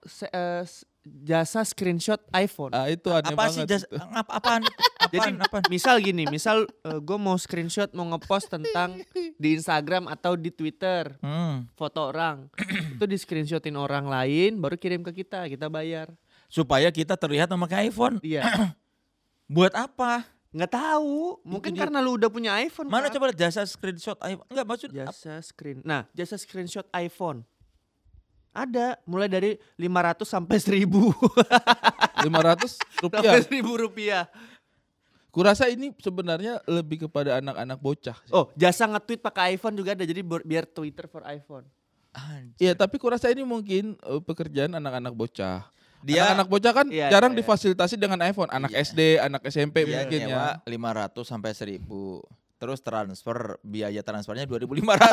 se- 0.00 0.26
eh, 0.26 0.62
s- 0.62 0.84
jasa 1.04 1.62
screenshot 1.62 2.20
iPhone. 2.30 2.68
Ah 2.70 2.84
itu 2.86 3.08
aneh 3.08 3.30
apa 3.30 3.48
sih 3.48 3.64
banget. 3.64 3.80
jas 3.80 3.82
ngap 3.88 4.28
apaan? 4.28 4.60
Jadi 5.08 5.16
Apaan? 5.16 5.34
apaan? 5.40 5.64
misal 5.68 5.96
gini, 5.98 6.26
misal 6.26 6.68
gue 6.82 7.18
mau 7.18 7.32
screenshot 7.34 7.88
mau 7.92 8.04
ngepost 8.06 8.48
tentang 8.48 9.00
di 9.40 9.48
Instagram 9.52 10.04
atau 10.06 10.34
di 10.34 10.50
Twitter 10.50 11.16
Hmm. 11.18 11.64
foto 11.72 12.06
orang, 12.06 12.52
itu 12.94 13.04
di 13.04 13.16
screenshotin 13.16 13.72
orang 13.74 14.04
lain 14.04 14.58
baru 14.58 14.76
kirim 14.76 15.00
ke 15.00 15.16
kita, 15.16 15.46
kita 15.46 15.66
bayar. 15.66 16.12
Supaya 16.46 16.88
kita 16.88 17.12
terlihat 17.12 17.48
memakai 17.48 17.88
iPhone. 17.88 18.20
Iya. 18.20 18.44
Buat 19.48 19.72
apa? 19.74 20.28
Nggak 20.48 20.72
tahu, 20.72 21.44
mungkin 21.44 21.70
dia- 21.70 21.80
karena 21.82 22.00
lu 22.00 22.16
udah 22.16 22.26
punya 22.26 22.56
iPhone. 22.56 22.88
Mana 22.88 23.06
Pak. 23.06 23.14
coba 23.14 23.26
jasa 23.30 23.60
screenshot 23.62 24.16
iPhone? 24.18 24.48
Enggak 24.48 24.66
maksud 24.66 24.90
jasa 24.90 25.32
screen. 25.40 25.84
Nah, 25.84 26.08
jasa 26.10 26.34
screenshot 26.34 26.88
iPhone. 26.90 27.44
Ada 28.50 28.96
mulai 29.04 29.28
dari 29.28 29.50
500 29.76 30.24
sampai 30.24 30.56
1000. 30.56 30.88
500 32.24 32.80
rupiah. 33.04 33.20
Sampai 33.22 33.40
1000 33.44 33.60
rupiah. 33.78 34.24
Kurasa 35.28 35.68
ini 35.68 35.92
sebenarnya 35.94 36.58
lebih 36.64 37.06
kepada 37.06 37.38
anak-anak 37.38 37.78
bocah. 37.78 38.16
sih. 38.18 38.32
Oh, 38.32 38.48
jasa 38.54 38.88
nge-tweet 38.88 39.20
pakai 39.20 39.54
iPhone 39.54 39.76
juga 39.76 39.92
ada. 39.92 40.02
Jadi 40.02 40.24
biar 40.24 40.64
Twitter 40.64 41.06
for 41.06 41.22
iPhone. 41.24 41.68
Iya, 42.58 42.74
tapi 42.74 42.98
kurasa 42.98 43.28
ini 43.28 43.44
mungkin 43.44 43.94
eh, 43.96 44.18
pekerjaan 44.18 44.74
anak-anak 44.74 45.12
bocah. 45.12 45.70
Dia 46.00 46.30
anak 46.30 46.46
bocah 46.46 46.72
kan 46.72 46.86
Iya, 46.86 47.10
jarang 47.10 47.34
iya. 47.34 47.38
difasilitasi 47.42 47.94
dengan 47.94 48.22
iPhone. 48.22 48.48
Anak 48.48 48.70
Iya. 48.70 48.80
SD, 48.84 49.00
anak 49.18 49.42
SMP 49.46 49.82
dia 49.82 50.02
mungkin 50.02 50.18
ya. 50.20 50.26
nyewa 50.28 50.48
500 50.62 51.24
sampai 51.24 51.50
1000. 51.52 52.22
Terus 52.58 52.78
transfer 52.80 53.38
biaya 53.60 54.02
transfernya 54.02 54.42
2500. 54.44 54.98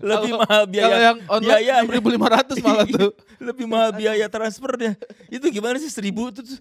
Lebih 0.00 0.32
Kalau- 0.32 0.40
mahal 0.40 0.62
Kalau 0.62 0.66
biaya 0.66 0.96
yang 1.02 1.18
online 1.26 1.48
biaya 1.60 1.72
6.500 1.82 2.60
malah 2.60 2.86
tuh. 2.86 3.12
lebih 3.48 3.66
mahal 3.66 3.90
biaya 3.92 4.26
transfernya. 4.28 4.92
Itu 5.28 5.48
gimana 5.48 5.76
sih 5.76 5.88
1000 5.88 6.08
itu 6.30 6.40
tuh? 6.42 6.60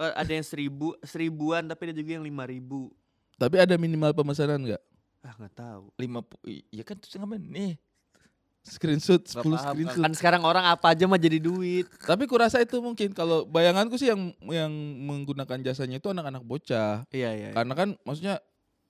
eh, 0.00 0.12
ada 0.16 0.32
yang 0.32 0.42
seribu 0.42 0.96
seribuan 1.04 1.60
tapi 1.62 1.90
ada 1.90 1.94
juga 1.94 2.16
yang 2.16 2.24
lima 2.24 2.46
ribu. 2.46 2.88
Tapi 3.36 3.56
ada 3.56 3.74
minimal 3.76 4.10
pemesanan 4.12 4.56
nggak? 4.58 4.82
Ah 5.20 5.34
nggak 5.36 5.54
tahu. 5.54 5.84
lima 5.94 6.24
iya 6.46 6.80
kan 6.80 6.96
setengah 6.96 7.28
menit 7.28 7.46
nih 7.46 7.72
Screenshot, 8.60 9.22
Nggak 9.22 9.40
10 9.40 9.50
paham. 9.50 9.64
screenshot. 9.66 10.02
Kan 10.02 10.12
sekarang 10.12 10.42
orang 10.42 10.64
apa 10.64 10.92
aja 10.92 11.04
mah 11.04 11.16
jadi 11.16 11.38
duit. 11.38 11.88
Tapi 11.98 12.24
kurasa 12.24 12.58
itu 12.58 12.76
mungkin 12.78 13.10
kalau 13.10 13.42
bayanganku 13.44 13.96
sih 13.96 14.08
yang 14.08 14.30
yang 14.44 14.68
menggunakan 15.00 15.58
jasanya 15.62 15.96
itu 15.96 16.06
anak-anak 16.06 16.42
bocah. 16.42 17.08
Iya 17.08 17.30
iya. 17.32 17.48
Karena 17.50 17.72
kan 17.72 17.96
maksudnya 18.02 18.38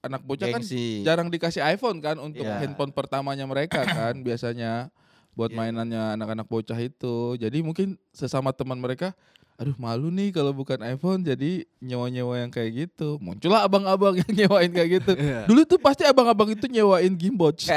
anak 0.01 0.23
bocah 0.23 0.49
kan 0.49 0.59
gengsi 0.59 1.01
jarang 1.01 1.29
dikasih 1.29 1.63
iPhone 1.63 1.99
kan 1.99 2.17
untuk 2.17 2.43
Iya. 2.43 2.57
handphone 2.59 2.91
pertamanya 2.91 3.45
mereka 3.45 3.85
kan 3.85 4.17
biasanya 4.27 4.91
buat 5.33 5.49
Iya. 5.49 5.59
mainannya 5.61 6.03
anak-anak 6.19 6.47
bocah 6.47 6.77
itu. 6.77 7.37
Jadi 7.37 7.61
mungkin 7.61 7.95
sesama 8.11 8.51
teman 8.51 8.77
mereka 8.77 9.15
aduh 9.55 9.77
malu 9.77 10.09
nih 10.09 10.33
kalau 10.33 10.51
bukan 10.51 10.81
iPhone 10.83 11.21
jadi 11.21 11.69
nyewa-nyewa 11.79 12.33
yang 12.39 12.51
kayak 12.51 12.89
gitu. 12.89 13.21
Muncullah 13.21 13.63
abang-abang 13.63 14.17
yang 14.19 14.33
nyewain 14.41 14.73
kayak 14.73 14.91
gitu. 14.99 15.13
Iya. 15.15 15.47
Dulu 15.47 15.63
tuh 15.63 15.79
pasti 15.79 16.03
abang-abang 16.03 16.49
itu 16.49 16.67
nyewain 16.67 17.15
gimbot. 17.15 17.55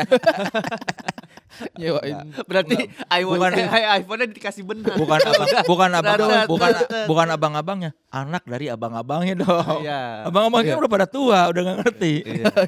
nyewain. 1.76 2.18
Berarti 2.44 2.76
iPhone 3.10 3.38
bukan- 3.38 3.54
iPhone-nya 4.00 4.28
dikasih 4.30 4.63
benang. 4.63 4.96
bukan 4.98 5.20
abang 5.20 5.48
bukan 5.72 5.89
abang 5.94 6.18
bukan 6.48 6.72
bukan 7.06 7.28
abang-abangnya. 7.30 7.92
Anak 8.10 8.44
dari 8.46 8.68
abang-abangnya 8.68 9.36
dong. 9.42 9.82
Iya. 9.82 10.28
abang-abangnya 10.28 10.74
Iya. 10.74 10.82
udah 10.82 10.92
pada 10.92 11.08
tua 11.08 11.39
udah 11.50 11.62
nggak 11.62 11.78
ngerti. 11.86 12.13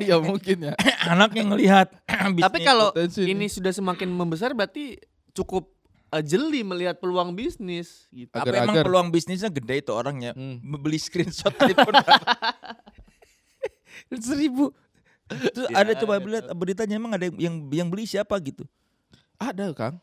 Ya 0.06 0.16
mungkin 0.24 0.58
ya. 0.70 0.74
anak 1.06 1.32
yang 1.34 1.54
ngelihat. 1.54 1.88
Tapi 2.46 2.58
kalau 2.62 2.94
ini. 3.18 3.48
sudah 3.48 3.72
semakin 3.72 4.10
membesar 4.10 4.54
berarti 4.54 4.98
cukup 5.34 5.70
eh, 6.12 6.24
jeli 6.24 6.64
melihat 6.64 6.98
peluang 6.98 7.34
bisnis 7.34 8.08
gitu. 8.10 8.32
apa 8.32 8.48
emang 8.54 8.76
peluang 8.82 9.08
bisnisnya 9.12 9.50
gede 9.50 9.84
itu 9.84 9.92
orangnya? 9.92 10.32
Hmm. 10.34 10.62
beli 10.62 10.98
screenshot 10.98 11.52
iPhone 11.62 12.00
seribu 14.16 14.72
Terus 15.26 15.68
Ya, 15.74 15.82
ada 15.82 15.92
coba 15.98 16.22
lihat 16.22 16.46
beritanya 16.54 16.96
emang 17.02 17.18
ada 17.18 17.26
yang 17.26 17.38
yang, 17.42 17.56
yang 17.74 17.88
beli 17.90 18.06
siapa 18.06 18.38
gitu 18.46 18.62
Ada 19.42 19.74
Kang. 19.74 19.98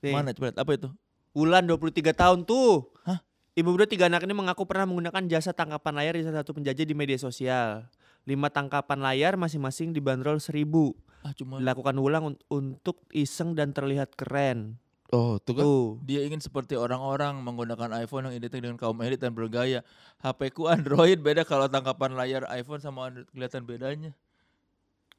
Nih, 0.00 0.12
mana 0.16 0.32
coba 0.32 0.48
lihat 0.52 0.58
apa 0.60 0.72
itu 0.76 0.88
Wulan 1.36 1.68
23 1.68 2.16
tahun 2.16 2.48
tuh. 2.48 2.88
Hah? 3.04 3.20
Ibu 3.52 3.76
muda 3.76 3.84
tiga 3.84 4.08
anak 4.08 4.24
ini 4.24 4.32
mengaku 4.32 4.64
pernah 4.64 4.88
menggunakan 4.88 5.28
jasa 5.28 5.52
tangkapan 5.52 6.00
layar 6.00 6.16
di 6.16 6.24
salah 6.24 6.40
satu 6.40 6.56
penjajah 6.56 6.88
di 6.88 6.96
media 6.96 7.20
sosial. 7.20 7.84
Lima 8.24 8.48
tangkapan 8.48 9.04
layar 9.04 9.36
masing-masing 9.36 9.92
dibanderol 9.92 10.40
seribu. 10.40 10.96
ah 11.20 11.36
cuma 11.36 11.60
Dilakukan 11.60 11.96
ulang 12.00 12.24
un- 12.32 12.40
untuk 12.48 13.04
iseng 13.12 13.52
dan 13.52 13.76
terlihat 13.76 14.16
keren. 14.16 14.80
Oh, 15.12 15.36
tuh 15.36 15.54
kan. 15.54 15.64
Tuh. 15.64 15.88
dia 16.08 16.24
ingin 16.24 16.40
seperti 16.40 16.72
orang-orang 16.74 17.36
menggunakan 17.44 17.94
iPhone 18.00 18.32
yang 18.32 18.34
identik 18.40 18.64
dengan 18.64 18.80
kaum 18.80 18.96
elit 19.04 19.20
dan 19.20 19.36
bergaya. 19.36 19.84
HP 20.24 20.56
ku 20.56 20.72
Android 20.72 21.20
beda 21.20 21.44
kalau 21.44 21.68
tangkapan 21.68 22.16
layar 22.16 22.48
iPhone 22.56 22.80
sama 22.80 23.12
Android 23.12 23.28
kelihatan 23.28 23.62
bedanya. 23.68 24.16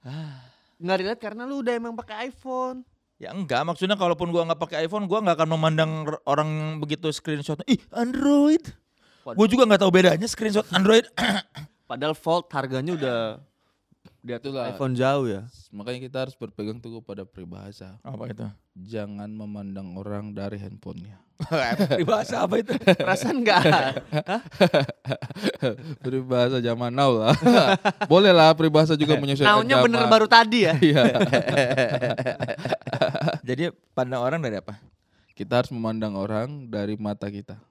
Nggak 0.84 0.98
relate 1.02 1.22
karena 1.22 1.44
lu 1.50 1.66
udah 1.66 1.74
emang 1.74 1.94
pakai 1.98 2.30
iPhone. 2.30 2.86
Ya 3.18 3.34
enggak, 3.34 3.66
maksudnya 3.66 3.98
kalaupun 3.98 4.30
gua 4.30 4.46
nggak 4.46 4.62
pakai 4.62 4.86
iPhone, 4.86 5.10
gua 5.10 5.26
nggak 5.26 5.42
akan 5.42 5.50
memandang 5.58 5.92
orang 6.30 6.78
begitu 6.78 7.10
screenshot. 7.10 7.58
Ih, 7.66 7.82
Android. 7.90 8.62
Gue 9.36 9.48
juga 9.52 9.68
nggak 9.68 9.82
tahu 9.84 9.92
bedanya 9.92 10.28
screenshot 10.30 10.64
Android. 10.72 11.04
Padahal 11.90 12.16
Fold 12.16 12.48
harganya 12.54 12.96
udah 12.96 13.18
di 14.22 14.32
atas 14.34 14.50
Itulah. 14.50 14.74
iPhone 14.74 14.94
jauh 14.98 15.26
ya. 15.30 15.42
Makanya 15.72 16.00
kita 16.04 16.18
harus 16.28 16.36
berpegang 16.36 16.82
teguh 16.82 17.02
pada 17.02 17.24
peribahasa. 17.24 17.98
apa 18.02 18.24
itu? 18.30 18.46
Jangan 18.78 19.30
memandang 19.30 19.98
orang 19.98 20.34
dari 20.34 20.58
handphonenya. 20.62 21.22
Bahasa 22.10 22.50
apa 22.50 22.58
itu? 22.58 22.74
Perasaan 22.78 23.46
enggak? 23.46 23.62
peribahasa 26.04 26.58
zaman 26.60 26.90
now 26.90 27.14
lah. 27.14 27.38
Boleh 28.12 28.34
lah 28.34 28.58
peribahasa 28.58 28.98
juga 28.98 29.18
menyesuaikan 29.22 29.62
Naunya 29.62 29.78
zaman. 29.82 29.86
bener 29.86 30.04
baru 30.10 30.26
tadi 30.26 30.66
ya. 30.66 30.74
Iya. 30.82 31.04
Jadi 33.46 33.64
pandang 33.94 34.22
orang 34.26 34.42
dari 34.42 34.58
apa? 34.58 34.82
kita 35.38 35.62
harus 35.62 35.70
memandang 35.70 36.18
orang 36.18 36.66
dari 36.66 36.98
mata 36.98 37.30
kita. 37.30 37.62